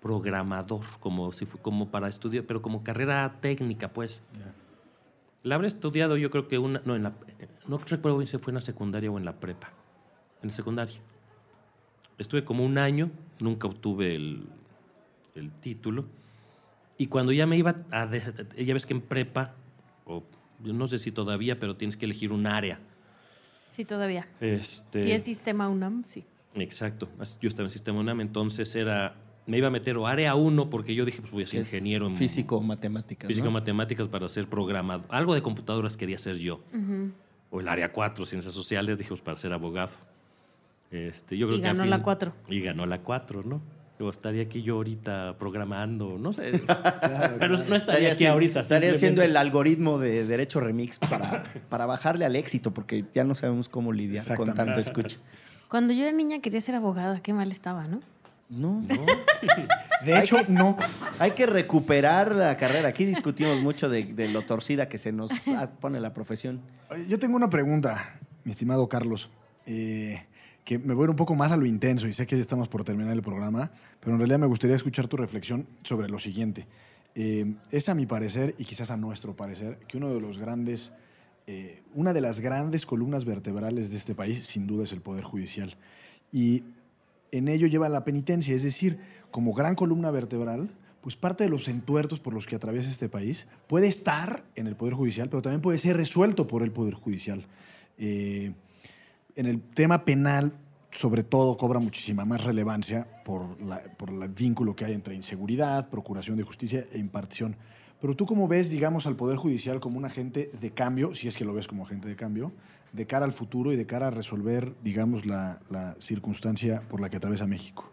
[0.01, 4.21] programador, como, si fu- como para estudiar, pero como carrera técnica, pues.
[5.43, 7.13] La habré estudiado yo creo que una, no, en la,
[7.67, 9.71] no recuerdo si fue en la secundaria o en la prepa,
[10.41, 10.99] en la secundaria.
[12.17, 14.45] Estuve como un año, nunca obtuve el,
[15.35, 16.05] el título.
[16.97, 18.09] Y cuando ya me iba a...
[18.09, 19.55] ya ves que en prepa,
[20.05, 20.23] o
[20.59, 22.79] no sé si todavía, pero tienes que elegir un área.
[23.71, 24.27] Sí, todavía.
[24.39, 26.23] Este, Si es sistema UNAM, sí.
[26.55, 27.09] Exacto.
[27.41, 29.15] Yo estaba en Sistema UNAM, entonces era...
[29.45, 32.07] Me iba a meter o área 1 porque yo dije, pues voy a ser ingeniero
[32.07, 33.27] en Físico o matemáticas.
[33.27, 33.51] física ¿no?
[33.51, 35.03] matemáticas para ser programado.
[35.09, 36.61] Algo de computadoras quería ser yo.
[37.49, 39.91] O el área 4, ciencias sociales, dije, pues para ser abogado.
[40.91, 42.33] Este, yo creo Y que ganó la fin- 4.
[42.49, 43.61] Y ganó la 4, ¿no?
[43.99, 46.51] Yo estaría aquí yo ahorita programando, no sé.
[47.39, 48.61] Pero no estaría aquí ahorita.
[48.61, 53.35] Estaría haciendo el algoritmo de Derecho Remix para, para bajarle al éxito, porque ya no
[53.35, 55.17] sabemos cómo lidiar con tanto escucha.
[55.69, 57.21] Cuando yo era niña quería ser abogada.
[57.21, 58.01] Qué mal estaba, ¿no?
[58.53, 59.05] No, ¿no?
[60.05, 60.77] De hecho, no.
[61.17, 62.89] hay que recuperar la carrera.
[62.89, 66.61] Aquí discutimos mucho de, de lo torcida que se nos ah, pone la profesión.
[67.07, 69.29] Yo tengo una pregunta, mi estimado Carlos,
[69.65, 70.23] eh,
[70.65, 72.41] que me voy a ir un poco más a lo intenso y sé que ya
[72.41, 76.19] estamos por terminar el programa, pero en realidad me gustaría escuchar tu reflexión sobre lo
[76.19, 76.67] siguiente.
[77.15, 80.93] Eh, es a mi parecer, y quizás a nuestro parecer, que uno de los grandes,
[81.47, 85.23] eh, una de las grandes columnas vertebrales de este país, sin duda, es el Poder
[85.23, 85.75] Judicial.
[86.31, 86.63] Y
[87.33, 88.99] en ello lleva la penitencia, es decir,
[89.31, 90.69] como gran columna vertebral,
[91.01, 94.75] pues parte de los entuertos por los que atraviesa este país puede estar en el
[94.75, 97.45] Poder Judicial, pero también puede ser resuelto por el Poder Judicial.
[97.97, 98.53] Eh,
[99.35, 100.53] en el tema penal,
[100.91, 103.57] sobre todo, cobra muchísima más relevancia por,
[103.97, 107.57] por el vínculo que hay entre inseguridad, procuración de justicia e impartición.
[108.03, 111.37] Pero tú cómo ves, digamos, al Poder Judicial como un agente de cambio, si es
[111.37, 112.51] que lo ves como agente de cambio,
[112.91, 117.09] de cara al futuro y de cara a resolver, digamos, la, la circunstancia por la
[117.09, 117.89] que atraviesa México?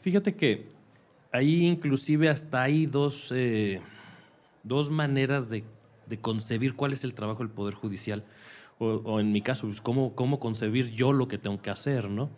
[0.00, 0.66] Fíjate que
[1.30, 3.80] ahí inclusive hasta hay dos, eh,
[4.64, 5.62] dos maneras de,
[6.08, 8.24] de concebir cuál es el trabajo del Poder Judicial.
[8.80, 12.30] O, en mi caso, pues, cómo, cómo concebir yo lo que tengo que hacer, ¿no?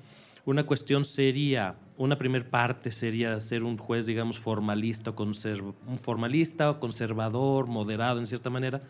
[0.44, 6.70] Una cuestión sería, una primer parte sería ser un juez, digamos, formalista, o un formalista
[6.70, 8.82] o conservador, moderado en cierta manera,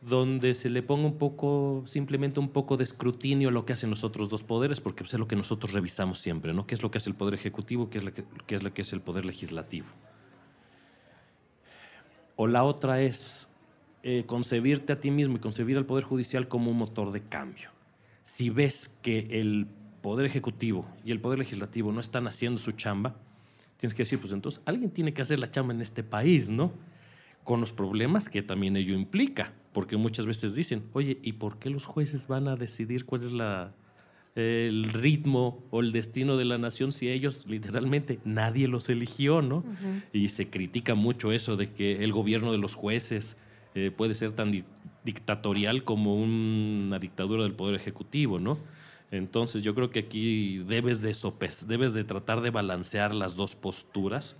[0.00, 3.88] donde se le ponga un poco, simplemente un poco de escrutinio a lo que hacen
[3.88, 6.66] los otros dos poderes, porque es lo que nosotros revisamos siempre, ¿no?
[6.66, 7.88] ¿Qué es lo que hace el Poder Ejecutivo?
[7.88, 9.86] ¿Qué es lo que, qué es, lo que es el Poder Legislativo?
[12.34, 13.48] O la otra es
[14.02, 17.70] eh, concebirte a ti mismo y concebir al Poder Judicial como un motor de cambio.
[18.24, 19.68] Si ves que el
[20.02, 23.14] Poder Ejecutivo y el Poder Legislativo no están haciendo su chamba,
[23.78, 26.72] tienes que decir, pues entonces alguien tiene que hacer la chamba en este país, ¿no?
[27.44, 31.70] Con los problemas que también ello implica, porque muchas veces dicen, oye, ¿y por qué
[31.70, 33.72] los jueces van a decidir cuál es la,
[34.36, 39.64] el ritmo o el destino de la nación si ellos literalmente nadie los eligió, ¿no?
[40.12, 43.36] Y se critica mucho eso de que el gobierno de los jueces
[43.74, 44.64] eh, puede ser tan di-
[45.04, 48.58] dictatorial como una dictadura del poder ejecutivo, ¿no?
[49.12, 53.54] Entonces yo creo que aquí debes de sopes, debes de tratar de balancear las dos
[53.54, 54.36] posturas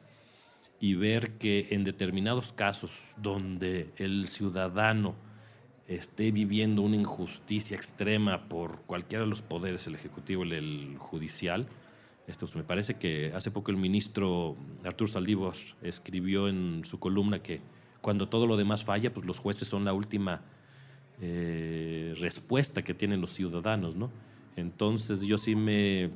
[0.80, 5.14] y ver que en determinados casos donde el ciudadano
[5.86, 11.68] esté viviendo una injusticia extrema por cualquiera de los poderes, el ejecutivo y el judicial,
[12.26, 15.52] esto me parece que hace poco el ministro Artur Saldívar
[15.82, 17.60] escribió en su columna que
[18.00, 20.40] cuando todo lo demás falla, pues los jueces son la última
[21.20, 24.10] eh, respuesta que tienen los ciudadanos, ¿no?
[24.56, 26.10] Entonces yo sí me,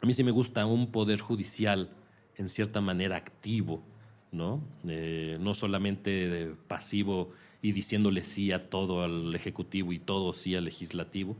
[0.00, 1.90] a mí sí me gusta un poder judicial
[2.36, 3.82] en cierta manera activo,
[4.30, 4.60] ¿no?
[4.86, 7.32] Eh, no solamente pasivo
[7.62, 11.36] y diciéndole sí a todo al ejecutivo y todo sí al legislativo,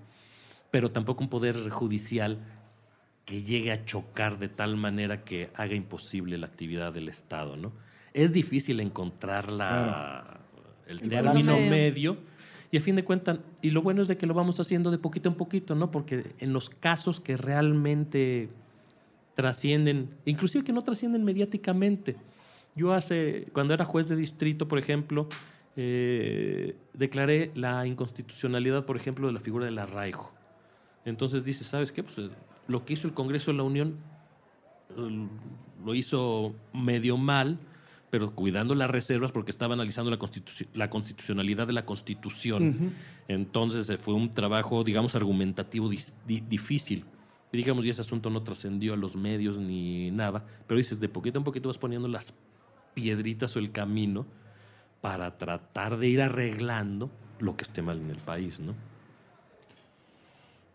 [0.71, 2.39] pero tampoco un poder judicial
[3.25, 7.73] que llegue a chocar de tal manera que haga imposible la actividad del Estado, ¿no?
[8.14, 10.41] Es difícil encontrar la,
[10.89, 12.16] el, término medio
[12.71, 14.99] y a fin de cuentas, y lo bueno es de que lo vamos haciendo de
[14.99, 15.91] poquito en poquito, ¿no?
[15.91, 18.51] Porque en los casos que realmente
[19.35, 22.16] trascienden, inclusive que no trascienden mediáticamente.
[22.75, 25.29] Yo hace, cuando era juez de distrito, por ejemplo,
[25.77, 30.33] eh, declaré la inconstitucionalidad, por ejemplo, de la figura del arraigo.
[31.05, 32.03] Entonces dice, ¿sabes qué?
[32.03, 32.16] Pues
[32.66, 33.97] lo que hizo el Congreso de la Unión
[34.97, 35.29] eh,
[35.85, 37.59] lo hizo medio mal,
[38.11, 40.18] pero cuidando las reservas porque estaba analizando la,
[40.74, 42.94] la constitucionalidad de la Constitución.
[43.28, 45.90] Entonces fue un trabajo, digamos, argumentativo
[46.26, 47.04] difícil.
[47.52, 51.09] Y digamos, y ese asunto no trascendió a los medios ni nada, pero dices, de
[51.09, 52.34] poquito en poquito vas poniendo las
[52.94, 54.26] piedritas o el camino
[55.00, 58.74] para tratar de ir arreglando lo que esté mal en el país, ¿no?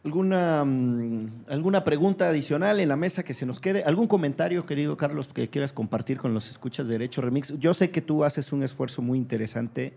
[0.06, 3.84] ¿Alguna, mm, ¿Alguna pregunta adicional en la mesa que se nos quede?
[3.86, 7.58] ¿Algún comentario, querido Carlos, que quieras compartir con los escuchas de Derecho Remix?
[7.58, 9.94] Yo sé que tú haces un esfuerzo muy interesante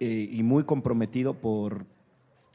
[0.00, 1.84] eh, y muy comprometido por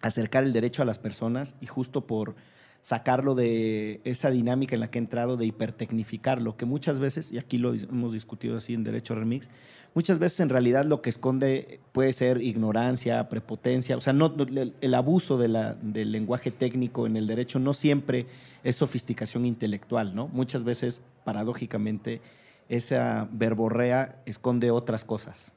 [0.02, 2.36] acercar el derecho a las personas y justo por
[2.82, 7.38] sacarlo de esa dinámica en la que he entrado de hipertecnificarlo, que muchas veces, y
[7.38, 9.50] aquí lo hemos discutido así en Derecho Remix,
[9.94, 14.34] muchas veces en realidad lo que esconde puede ser ignorancia, prepotencia, o sea, no,
[14.80, 18.28] el, abuso de la, del lenguaje técnico en el derecho no siempre
[18.64, 20.28] es sofisticación intelectual, ¿no?
[20.28, 22.22] Muchas veces, paradójicamente,
[22.70, 25.52] esa verborrea esconde otras cosas.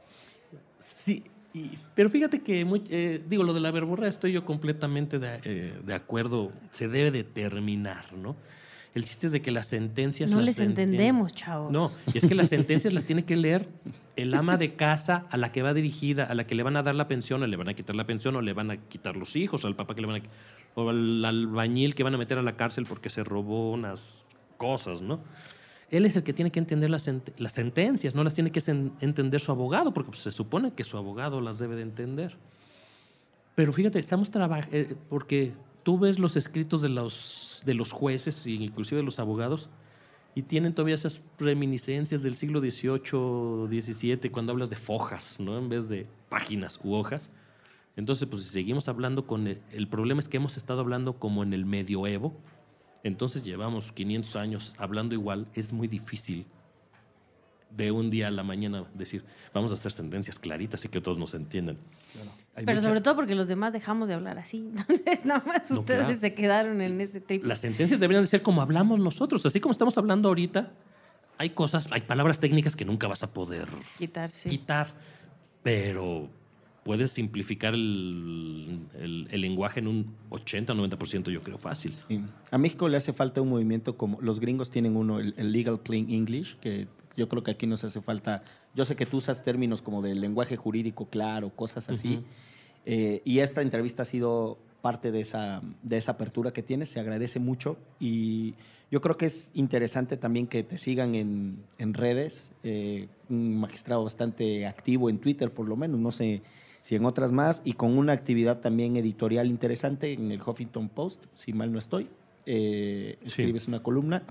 [0.78, 1.24] Sí,
[1.94, 6.52] pero fíjate que, eh, digo, lo de la verborrea estoy yo completamente eh, de, acuerdo,
[6.70, 8.36] se debe determinar, ¿no?
[8.94, 10.30] El chiste es de que las sentencias...
[10.30, 11.70] No les entendemos, chavos.
[11.70, 13.68] No, y es que las sentencias las tiene que leer
[14.16, 16.82] el ama de casa a la que va dirigida, a la que le van a
[16.82, 19.16] dar la pensión, o le van a quitar la pensión, o le van a quitar
[19.16, 20.24] los hijos, al papá que le van a...
[20.74, 24.24] o al albañil que van a meter a la cárcel porque se robó unas
[24.56, 25.20] cosas, ¿no?
[25.90, 27.02] Él es el que tiene que entender las,
[27.52, 28.60] sentencias, no las tiene que
[29.00, 32.36] entender su abogado, porque pues, se supone que su abogado las debe de entender.
[33.56, 38.46] Pero fíjate, estamos trabajando, eh, porque tú ves los escritos de los, de los jueces
[38.46, 39.68] e inclusive de los abogados,
[40.36, 45.58] y tienen todavía esas reminiscencias del siglo XVIII, XVII, cuando hablas de fojas, ¿no?
[45.58, 47.32] En vez de páginas u hojas.
[47.96, 51.42] Entonces, pues si seguimos hablando con el, el problema es que hemos estado hablando como
[51.42, 52.36] en el medioevo,
[53.02, 56.46] entonces llevamos 500 años hablando igual, es muy difícil
[57.70, 59.24] de un día a la mañana decir,
[59.54, 61.78] vamos a hacer sentencias claritas y que todos nos entiendan.
[62.54, 64.58] Pero sobre todo porque los demás dejamos de hablar así.
[64.76, 67.48] Entonces, nada más ustedes se quedaron en ese triple.
[67.48, 69.46] Las sentencias deberían de ser como hablamos nosotros.
[69.46, 70.70] Así como estamos hablando ahorita,
[71.38, 74.88] hay cosas, hay palabras técnicas que nunca vas a poder quitar.
[75.62, 76.28] Pero
[76.84, 78.80] puedes simplificar el,
[79.32, 81.92] lenguaje en un 80 90% yo creo fácil.
[82.50, 86.10] A México le hace falta un movimiento como los gringos tienen uno, el, Legal Plain
[86.10, 88.42] English, que yo creo que aquí nos hace falta,
[88.74, 92.22] yo sé que tú usas términos como del lenguaje jurídico claro, cosas así,
[92.86, 97.00] eh, y esta entrevista ha sido parte de esa, de esa apertura que tienes, se
[97.00, 98.54] agradece mucho y
[98.90, 104.02] yo creo que es interesante también que te sigan en, en redes, eh, un magistrado
[104.02, 106.42] bastante activo en Twitter por lo menos, no sé
[106.82, 111.24] si en otras más, y con una actividad también editorial interesante en el Huffington Post,
[111.34, 112.08] si mal no estoy.
[112.46, 114.22] Eh, escribes una columna.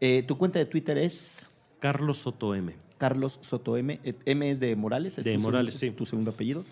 [0.00, 1.46] Eh, tu cuenta de Twitter es...
[1.80, 2.74] Carlos Soto M.
[2.98, 4.00] Carlos Soto M.
[4.04, 5.16] Eh, M es de Morales.
[5.16, 5.90] de Morales, sí.
[5.90, 6.64] tu segundo apellido.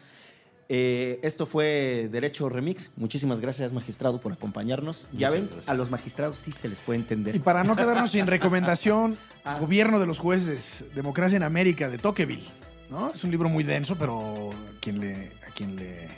[0.69, 2.91] esto fue Derecho Remix.
[2.97, 5.07] Muchísimas gracias, magistrado, por acompañarnos.
[5.17, 7.35] ya ven, a los magistrados sí se les puede entender.
[7.37, 9.59] Y para no quedarnos sin recomendación, ah.
[9.61, 12.47] Gobierno de los Jueces, Democracia en América, de Tocqueville.
[12.91, 13.13] ¿No?
[13.13, 16.09] Es un libro muy denso, pero a quien le, a quien le,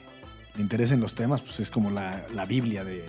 [0.58, 3.04] interesen los temas, pues es como la, Biblia de,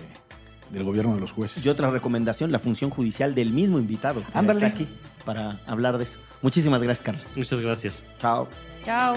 [0.70, 1.64] del gobierno de los jueces.
[1.64, 4.22] Y otra recomendación, la función judicial del mismo invitado.
[4.34, 4.66] Ándale.
[4.66, 4.88] aquí
[5.24, 6.18] para hablar de eso.
[6.42, 7.26] Muchísimas gracias, Carlos.
[7.36, 8.02] Muchas gracias.
[8.20, 8.48] Chao.
[8.84, 9.16] Chao.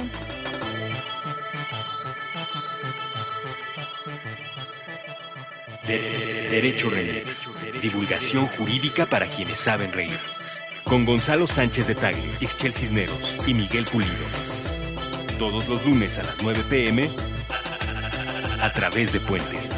[5.86, 7.48] Derecho Remix.
[7.82, 10.20] Divulgación jurídica para quienes saben reír
[10.94, 14.14] con Gonzalo Sánchez de Tagle, Ixchel Cisneros y Miguel Pulido.
[15.40, 17.10] Todos los lunes a las 9 pm
[18.62, 19.76] a través de Puentes.